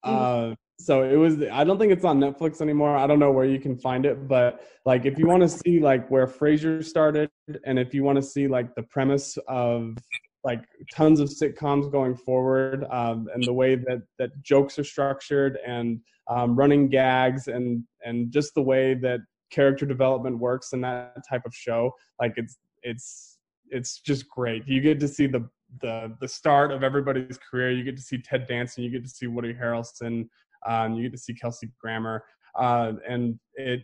Uh, 0.03 0.53
so 0.79 1.03
it 1.03 1.15
was. 1.15 1.41
I 1.51 1.63
don't 1.63 1.79
think 1.79 1.91
it's 1.91 2.05
on 2.05 2.19
Netflix 2.19 2.61
anymore. 2.61 2.95
I 2.95 3.07
don't 3.07 3.19
know 3.19 3.31
where 3.31 3.45
you 3.45 3.59
can 3.59 3.77
find 3.77 4.05
it, 4.05 4.27
but 4.27 4.61
like 4.85 5.05
if 5.05 5.17
you 5.17 5.25
want 5.25 5.41
to 5.41 5.49
see 5.49 5.79
like 5.79 6.09
where 6.11 6.27
Frasier 6.27 6.83
started, 6.83 7.29
and 7.65 7.79
if 7.79 7.93
you 7.93 8.03
want 8.03 8.17
to 8.17 8.21
see 8.21 8.47
like 8.47 8.75
the 8.75 8.83
premise 8.83 9.37
of 9.47 9.95
like 10.43 10.63
tons 10.93 11.19
of 11.19 11.29
sitcoms 11.29 11.91
going 11.91 12.15
forward, 12.15 12.85
um, 12.91 13.27
and 13.33 13.43
the 13.45 13.53
way 13.53 13.75
that 13.75 14.01
that 14.19 14.29
jokes 14.43 14.77
are 14.77 14.83
structured, 14.83 15.57
and 15.65 16.01
um, 16.29 16.55
running 16.55 16.89
gags, 16.89 17.47
and 17.47 17.83
and 18.03 18.31
just 18.31 18.53
the 18.53 18.61
way 18.61 18.93
that 18.95 19.21
character 19.51 19.85
development 19.85 20.37
works 20.37 20.73
in 20.73 20.81
that 20.81 21.15
type 21.27 21.45
of 21.45 21.55
show, 21.55 21.91
like 22.19 22.33
it's 22.35 22.57
it's 22.85 23.37
it's 23.69 23.99
just 23.99 24.29
great. 24.29 24.67
You 24.67 24.79
get 24.81 24.99
to 25.01 25.07
see 25.07 25.27
the 25.27 25.49
the 25.81 26.15
the 26.21 26.27
start 26.27 26.71
of 26.71 26.83
everybody's 26.83 27.37
career. 27.37 27.71
You 27.71 27.83
get 27.83 27.97
to 27.97 28.03
see 28.03 28.17
Ted 28.17 28.47
Danson. 28.47 28.83
You 28.83 28.91
get 28.91 29.03
to 29.03 29.09
see 29.09 29.27
Woody 29.27 29.53
Harrelson. 29.53 30.29
Um, 30.65 30.93
you 30.95 31.03
get 31.03 31.11
to 31.11 31.17
see 31.17 31.33
Kelsey 31.33 31.71
Grammer, 31.79 32.23
uh, 32.57 32.93
and 33.07 33.39
it 33.55 33.81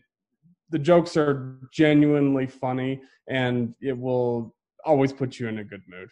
the 0.70 0.80
jokes 0.80 1.18
are 1.18 1.60
genuinely 1.74 2.48
funny, 2.48 3.02
and 3.28 3.76
it 3.82 3.98
will 3.98 4.56
always 4.86 5.12
put 5.12 5.40
you 5.40 5.48
in 5.48 5.60
a 5.60 5.64
good 5.64 5.84
mood. 5.88 6.10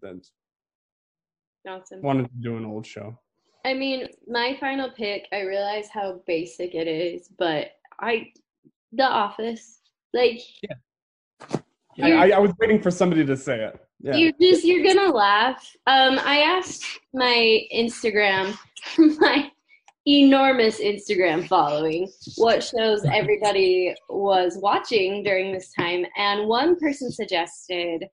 That's 0.00 0.30
awesome. 1.68 2.02
wanted 2.02 2.24
to 2.24 2.36
do 2.40 2.56
an 2.56 2.64
old 2.64 2.86
show. 2.86 3.18
I 3.64 3.74
mean, 3.74 4.08
my 4.26 4.56
final 4.58 4.90
pick, 4.90 5.28
I 5.32 5.42
realize 5.42 5.88
how 5.88 6.20
basic 6.26 6.74
it 6.74 6.88
is, 6.88 7.28
but 7.38 7.68
I, 8.00 8.32
The 8.92 9.04
Office, 9.04 9.80
like, 10.12 10.40
I, 10.40 10.46
you're, 10.62 10.78
I, 12.00 12.30
I 12.30 12.38
was 12.38 12.52
waiting 12.58 12.80
for 12.80 12.90
somebody 12.90 13.24
to 13.26 13.36
say 13.36 13.64
it. 13.64 13.78
Yeah. 14.00 14.16
you're 14.16 14.32
just, 14.40 14.64
you're 14.64 14.82
gonna 14.82 15.12
laugh. 15.14 15.64
Um, 15.86 16.18
I 16.24 16.38
asked 16.38 16.84
my 17.14 17.60
Instagram, 17.74 18.56
my 18.98 19.50
enormous 20.06 20.80
Instagram 20.80 21.46
following, 21.46 22.10
what 22.36 22.64
shows 22.64 23.04
everybody 23.04 23.94
was 24.08 24.58
watching 24.60 25.22
during 25.22 25.52
this 25.52 25.72
time, 25.78 26.04
and 26.16 26.48
one 26.48 26.76
person 26.80 27.12
suggested 27.12 28.04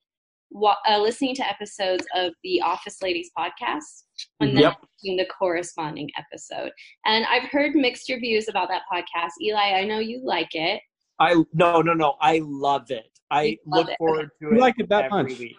wa- 0.51 0.75
uh, 0.87 0.99
listening 0.99 1.33
to 1.35 1.47
episodes 1.47 2.05
of 2.15 2.33
the 2.43 2.61
Office 2.61 3.01
Ladies 3.01 3.31
podcast 3.37 4.03
and 4.39 4.55
then 4.55 4.63
Yep. 4.63 4.73
watching 5.03 5.17
the 5.17 5.25
corresponding 5.25 6.09
episode. 6.17 6.71
And 7.05 7.25
I've 7.25 7.49
heard 7.49 7.73
mixed 7.75 8.09
reviews 8.09 8.47
about 8.47 8.69
that 8.69 8.83
podcast. 8.91 9.31
Eli, 9.41 9.73
I 9.73 9.85
know 9.85 9.99
you 9.99 10.21
like 10.23 10.49
it. 10.53 10.81
I 11.19 11.33
no 11.53 11.81
no 11.81 11.93
no. 11.93 12.15
I 12.21 12.41
love 12.43 12.91
it. 12.91 13.18
I 13.31 13.57
love 13.65 13.85
look 13.85 13.89
it. 13.91 13.97
forward 13.97 14.29
to 14.41 14.47
You 14.49 14.55
it. 14.57 14.59
like 14.59 14.75
it 14.77 14.89
that 14.89 15.05
every 15.05 15.23
much? 15.23 15.39
week. 15.39 15.57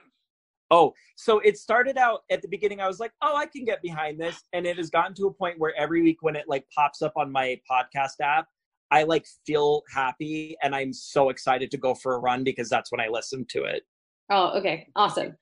Oh, 0.72 0.92
so 1.16 1.40
it 1.40 1.58
started 1.58 1.98
out 1.98 2.20
at 2.30 2.42
the 2.42 2.48
beginning. 2.48 2.80
I 2.80 2.86
was 2.86 3.00
like, 3.00 3.12
oh, 3.22 3.34
I 3.36 3.46
can 3.46 3.64
get 3.64 3.82
behind 3.82 4.20
this. 4.20 4.44
And 4.52 4.66
it 4.66 4.76
has 4.76 4.88
gotten 4.88 5.14
to 5.16 5.26
a 5.26 5.32
point 5.32 5.58
where 5.58 5.74
every 5.76 6.00
week 6.02 6.18
when 6.20 6.36
it 6.36 6.44
like 6.48 6.64
pops 6.74 7.02
up 7.02 7.12
on 7.16 7.30
my 7.32 7.60
podcast 7.68 8.20
app, 8.22 8.46
I 8.92 9.02
like 9.02 9.26
feel 9.46 9.82
happy 9.92 10.56
and 10.62 10.74
I'm 10.74 10.92
so 10.92 11.28
excited 11.30 11.70
to 11.72 11.76
go 11.76 11.94
for 11.94 12.14
a 12.14 12.18
run 12.18 12.44
because 12.44 12.68
that's 12.68 12.92
when 12.92 13.00
I 13.00 13.08
listen 13.08 13.46
to 13.50 13.64
it. 13.64 13.82
Oh, 14.30 14.56
okay. 14.58 14.86
Awesome. 14.94 15.36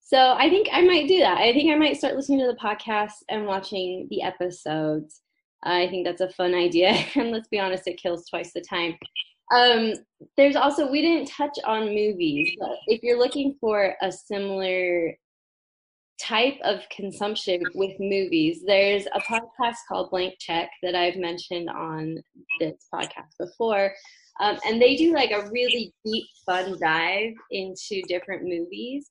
So 0.00 0.34
I 0.36 0.50
think 0.50 0.68
I 0.72 0.82
might 0.82 1.06
do 1.06 1.20
that. 1.20 1.38
I 1.38 1.52
think 1.52 1.72
I 1.72 1.76
might 1.76 1.96
start 1.96 2.16
listening 2.16 2.40
to 2.40 2.46
the 2.48 2.58
podcast 2.58 3.12
and 3.28 3.46
watching 3.46 4.08
the 4.10 4.22
episodes. 4.22 5.20
I 5.62 5.86
think 5.88 6.04
that's 6.04 6.20
a 6.20 6.28
fun 6.30 6.54
idea. 6.54 6.88
and 7.14 7.30
let's 7.30 7.48
be 7.48 7.60
honest, 7.60 7.86
it 7.86 8.02
kills 8.02 8.26
twice 8.28 8.52
the 8.52 8.60
time. 8.60 8.96
Um, 9.50 9.94
there's 10.36 10.56
also, 10.56 10.90
we 10.90 11.02
didn't 11.02 11.28
touch 11.28 11.58
on 11.64 11.86
movies, 11.86 12.54
but 12.58 12.76
if 12.86 13.02
you're 13.02 13.18
looking 13.18 13.56
for 13.60 13.94
a 14.00 14.10
similar 14.10 15.16
type 16.20 16.58
of 16.62 16.80
consumption 16.94 17.62
with 17.74 17.98
movies, 17.98 18.62
there's 18.64 19.06
a 19.14 19.20
podcast 19.20 19.76
called 19.88 20.10
Blank 20.10 20.34
Check 20.38 20.70
that 20.82 20.94
I've 20.94 21.16
mentioned 21.16 21.68
on 21.68 22.18
this 22.60 22.86
podcast 22.94 23.36
before. 23.38 23.92
Um, 24.40 24.58
and 24.66 24.80
they 24.80 24.96
do 24.96 25.12
like 25.12 25.30
a 25.30 25.50
really 25.50 25.92
deep, 26.04 26.24
fun 26.46 26.78
dive 26.80 27.34
into 27.50 28.02
different 28.08 28.44
movies. 28.44 29.10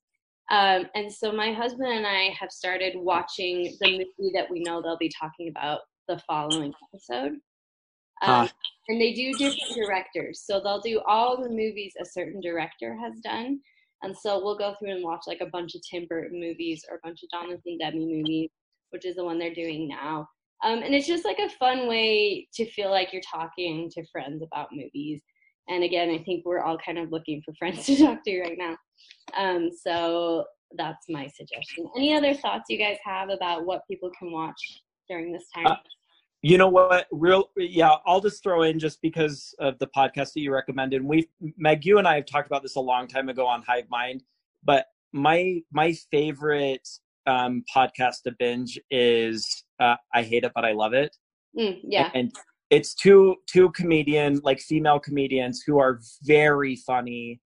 Um, 0.49 0.87
and 0.95 1.11
so 1.11 1.31
my 1.31 1.53
husband 1.53 1.91
and 1.91 2.05
I 2.05 2.33
have 2.39 2.51
started 2.51 2.93
watching 2.95 3.75
the 3.79 3.91
movie 3.91 4.31
that 4.33 4.49
we 4.49 4.61
know 4.61 4.81
they'll 4.81 4.97
be 4.97 5.11
talking 5.17 5.49
about 5.49 5.81
the 6.07 6.19
following 6.27 6.73
episode. 6.93 7.37
Um, 8.21 8.49
and 8.91 9.01
they 9.01 9.13
do 9.13 9.31
different 9.33 9.73
directors. 9.75 10.43
So 10.45 10.59
they'll 10.59 10.81
do 10.81 11.01
all 11.07 11.41
the 11.41 11.49
movies 11.49 11.93
a 11.99 12.05
certain 12.05 12.41
director 12.41 12.95
has 12.95 13.19
done. 13.23 13.59
And 14.03 14.15
so 14.17 14.43
we'll 14.43 14.57
go 14.57 14.75
through 14.77 14.91
and 14.91 15.03
watch 15.03 15.21
like 15.27 15.41
a 15.41 15.49
bunch 15.49 15.75
of 15.75 15.81
Tim 15.89 16.05
Burton 16.07 16.39
movies 16.39 16.83
or 16.89 16.97
a 16.97 16.99
bunch 17.03 17.21
of 17.23 17.29
Jonathan 17.29 17.77
Demme 17.79 17.99
movies, 17.99 18.49
which 18.89 19.05
is 19.05 19.15
the 19.15 19.23
one 19.23 19.39
they're 19.39 19.53
doing 19.53 19.87
now. 19.87 20.27
Um, 20.63 20.83
and 20.83 20.93
it's 20.93 21.07
just 21.07 21.25
like 21.25 21.39
a 21.39 21.49
fun 21.49 21.87
way 21.87 22.47
to 22.53 22.69
feel 22.71 22.91
like 22.91 23.13
you're 23.13 23.21
talking 23.21 23.89
to 23.91 24.05
friends 24.11 24.43
about 24.43 24.69
movies. 24.73 25.21
And 25.69 25.83
again, 25.83 26.09
I 26.09 26.21
think 26.23 26.45
we're 26.45 26.61
all 26.61 26.77
kind 26.77 26.97
of 26.97 27.11
looking 27.11 27.41
for 27.43 27.53
friends 27.59 27.85
to 27.85 27.95
talk 27.95 28.23
to 28.25 28.41
right 28.41 28.57
now. 28.57 28.75
Um, 29.37 29.69
so 29.71 30.45
that's 30.77 31.05
my 31.07 31.27
suggestion. 31.27 31.89
Any 31.95 32.13
other 32.13 32.33
thoughts 32.33 32.65
you 32.69 32.77
guys 32.77 32.97
have 33.05 33.29
about 33.29 33.65
what 33.65 33.87
people 33.89 34.11
can 34.17 34.31
watch 34.31 34.81
during 35.09 35.31
this 35.31 35.45
time? 35.55 35.67
Uh, 35.67 35.75
you 36.41 36.57
know 36.57 36.69
what? 36.69 37.07
Real, 37.11 37.49
yeah. 37.55 37.95
I'll 38.05 38.21
just 38.21 38.41
throw 38.41 38.63
in 38.63 38.79
just 38.79 39.01
because 39.01 39.53
of 39.59 39.77
the 39.79 39.87
podcast 39.87 40.33
that 40.33 40.39
you 40.39 40.51
recommended. 40.51 41.03
We, 41.03 41.29
Meg, 41.57 41.85
you 41.85 41.99
and 41.99 42.07
I 42.07 42.15
have 42.15 42.25
talked 42.25 42.47
about 42.47 42.63
this 42.63 42.75
a 42.75 42.81
long 42.81 43.07
time 43.07 43.29
ago 43.29 43.45
on 43.45 43.63
Hive 43.67 43.89
Mind, 43.89 44.23
but 44.63 44.87
my 45.13 45.61
my 45.71 45.93
favorite 46.09 46.87
um, 47.27 47.63
podcast 47.73 48.23
to 48.23 48.31
binge 48.39 48.79
is 48.89 49.63
uh, 49.79 49.95
I 50.13 50.23
hate 50.23 50.43
it, 50.43 50.51
but 50.55 50.65
I 50.65 50.71
love 50.71 50.93
it. 50.93 51.15
Mm, 51.57 51.79
yeah, 51.83 52.09
and 52.13 52.33
it's 52.69 52.95
two 52.95 53.35
two 53.47 53.69
comedian 53.71 54.39
like 54.43 54.59
female 54.59 54.99
comedians 54.99 55.63
who 55.65 55.77
are 55.77 55.99
very 56.23 56.75
funny, 56.75 57.39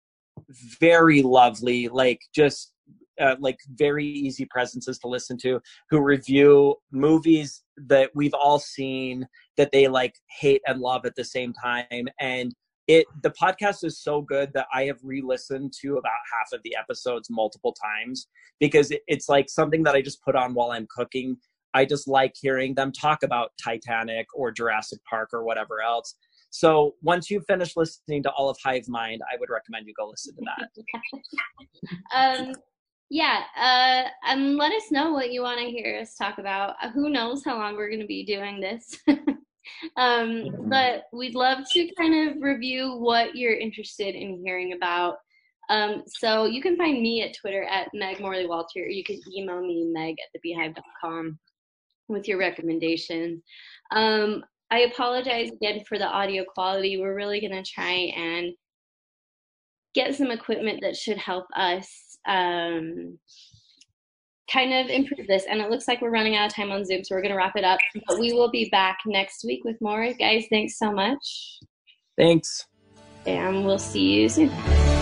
very 0.80 1.22
lovely, 1.22 1.88
like 1.88 2.20
just 2.34 2.71
uh, 3.20 3.36
like 3.40 3.58
very 3.74 4.06
easy 4.06 4.46
presences 4.46 4.98
to 4.98 5.08
listen 5.08 5.36
to 5.38 5.60
who 5.90 6.00
review 6.00 6.76
movies 6.90 7.62
that 7.76 8.10
we've 8.14 8.34
all 8.34 8.58
seen 8.58 9.26
that 9.56 9.70
they 9.72 9.88
like 9.88 10.14
hate 10.40 10.62
and 10.66 10.80
love 10.80 11.04
at 11.04 11.14
the 11.16 11.24
same 11.24 11.52
time. 11.52 12.08
And 12.20 12.54
it 12.88 13.06
the 13.22 13.30
podcast 13.30 13.84
is 13.84 14.02
so 14.02 14.20
good 14.20 14.50
that 14.54 14.66
i 14.74 14.84
have 14.84 14.98
re-listened 15.02 15.72
to 15.80 15.96
about 15.98 16.12
half 16.32 16.52
of 16.52 16.60
the 16.64 16.74
episodes 16.76 17.28
multiple 17.30 17.74
times 17.80 18.26
because 18.58 18.90
it, 18.90 19.02
it's 19.06 19.28
like 19.28 19.48
something 19.48 19.82
that 19.84 19.94
i 19.94 20.02
just 20.02 20.22
put 20.22 20.34
on 20.34 20.54
while 20.54 20.72
i'm 20.72 20.86
cooking. 20.94 21.36
I 21.74 21.86
just 21.86 22.06
like 22.06 22.34
hearing 22.38 22.74
them 22.74 22.92
talk 22.92 23.22
about 23.22 23.52
titanic 23.62 24.26
or 24.34 24.50
jurassic 24.50 24.98
park 25.08 25.30
or 25.32 25.42
whatever 25.42 25.80
else. 25.80 26.16
So 26.50 26.96
once 27.00 27.30
you 27.30 27.40
finish 27.48 27.76
listening 27.76 28.22
to 28.24 28.30
all 28.32 28.50
of 28.50 28.58
hive 28.62 28.88
mind 28.88 29.22
i 29.32 29.36
would 29.38 29.48
recommend 29.48 29.86
you 29.86 29.94
go 29.96 30.08
listen 30.08 30.34
to 30.36 30.42
that. 30.44 30.68
Um 32.14 32.52
yeah, 33.12 33.42
uh, 33.58 34.08
and 34.26 34.56
let 34.56 34.72
us 34.72 34.90
know 34.90 35.12
what 35.12 35.32
you 35.32 35.42
want 35.42 35.60
to 35.60 35.66
hear 35.66 35.98
us 36.00 36.14
talk 36.14 36.38
about. 36.38 36.76
Uh, 36.82 36.88
who 36.88 37.10
knows 37.10 37.44
how 37.44 37.58
long 37.58 37.76
we're 37.76 37.90
going 37.90 38.00
to 38.00 38.06
be 38.06 38.24
doing 38.24 38.58
this. 38.58 38.98
um, 39.98 40.46
but 40.70 41.02
we'd 41.12 41.34
love 41.34 41.58
to 41.72 41.94
kind 41.94 42.30
of 42.30 42.42
review 42.42 42.96
what 42.96 43.36
you're 43.36 43.54
interested 43.54 44.14
in 44.14 44.40
hearing 44.42 44.72
about. 44.72 45.16
Um, 45.68 46.04
so 46.06 46.46
you 46.46 46.62
can 46.62 46.78
find 46.78 47.02
me 47.02 47.20
at 47.20 47.36
Twitter 47.36 47.64
at 47.64 47.88
Meg 47.92 48.18
Morley 48.18 48.46
Walter, 48.46 48.80
or 48.80 48.88
you 48.88 49.04
can 49.04 49.20
email 49.30 49.60
me 49.60 49.90
meg 49.92 50.16
at 50.18 50.40
thebeehive.com 50.40 51.38
with 52.08 52.26
your 52.26 52.38
recommendations. 52.38 53.42
Um, 53.90 54.42
I 54.70 54.80
apologize 54.90 55.50
again 55.50 55.84
for 55.86 55.98
the 55.98 56.08
audio 56.08 56.44
quality. 56.44 56.98
We're 56.98 57.14
really 57.14 57.42
going 57.42 57.62
to 57.62 57.70
try 57.70 57.92
and 58.16 58.54
get 59.94 60.14
some 60.14 60.30
equipment 60.30 60.80
that 60.80 60.96
should 60.96 61.18
help 61.18 61.44
us 61.54 62.11
um, 62.26 63.18
kind 64.50 64.72
of 64.72 64.88
improve 64.88 65.26
this. 65.26 65.44
And 65.48 65.60
it 65.60 65.70
looks 65.70 65.88
like 65.88 66.00
we're 66.00 66.10
running 66.10 66.36
out 66.36 66.46
of 66.46 66.54
time 66.54 66.70
on 66.70 66.84
Zoom, 66.84 67.04
so 67.04 67.14
we're 67.14 67.22
going 67.22 67.32
to 67.32 67.36
wrap 67.36 67.56
it 67.56 67.64
up. 67.64 67.80
But 68.06 68.18
we 68.18 68.32
will 68.32 68.50
be 68.50 68.68
back 68.70 68.98
next 69.06 69.44
week 69.44 69.64
with 69.64 69.80
more. 69.80 70.12
Guys, 70.14 70.46
thanks 70.50 70.78
so 70.78 70.92
much. 70.92 71.58
Thanks. 72.16 72.66
And 73.26 73.64
we'll 73.64 73.78
see 73.78 74.20
you 74.20 74.28
soon. 74.28 75.01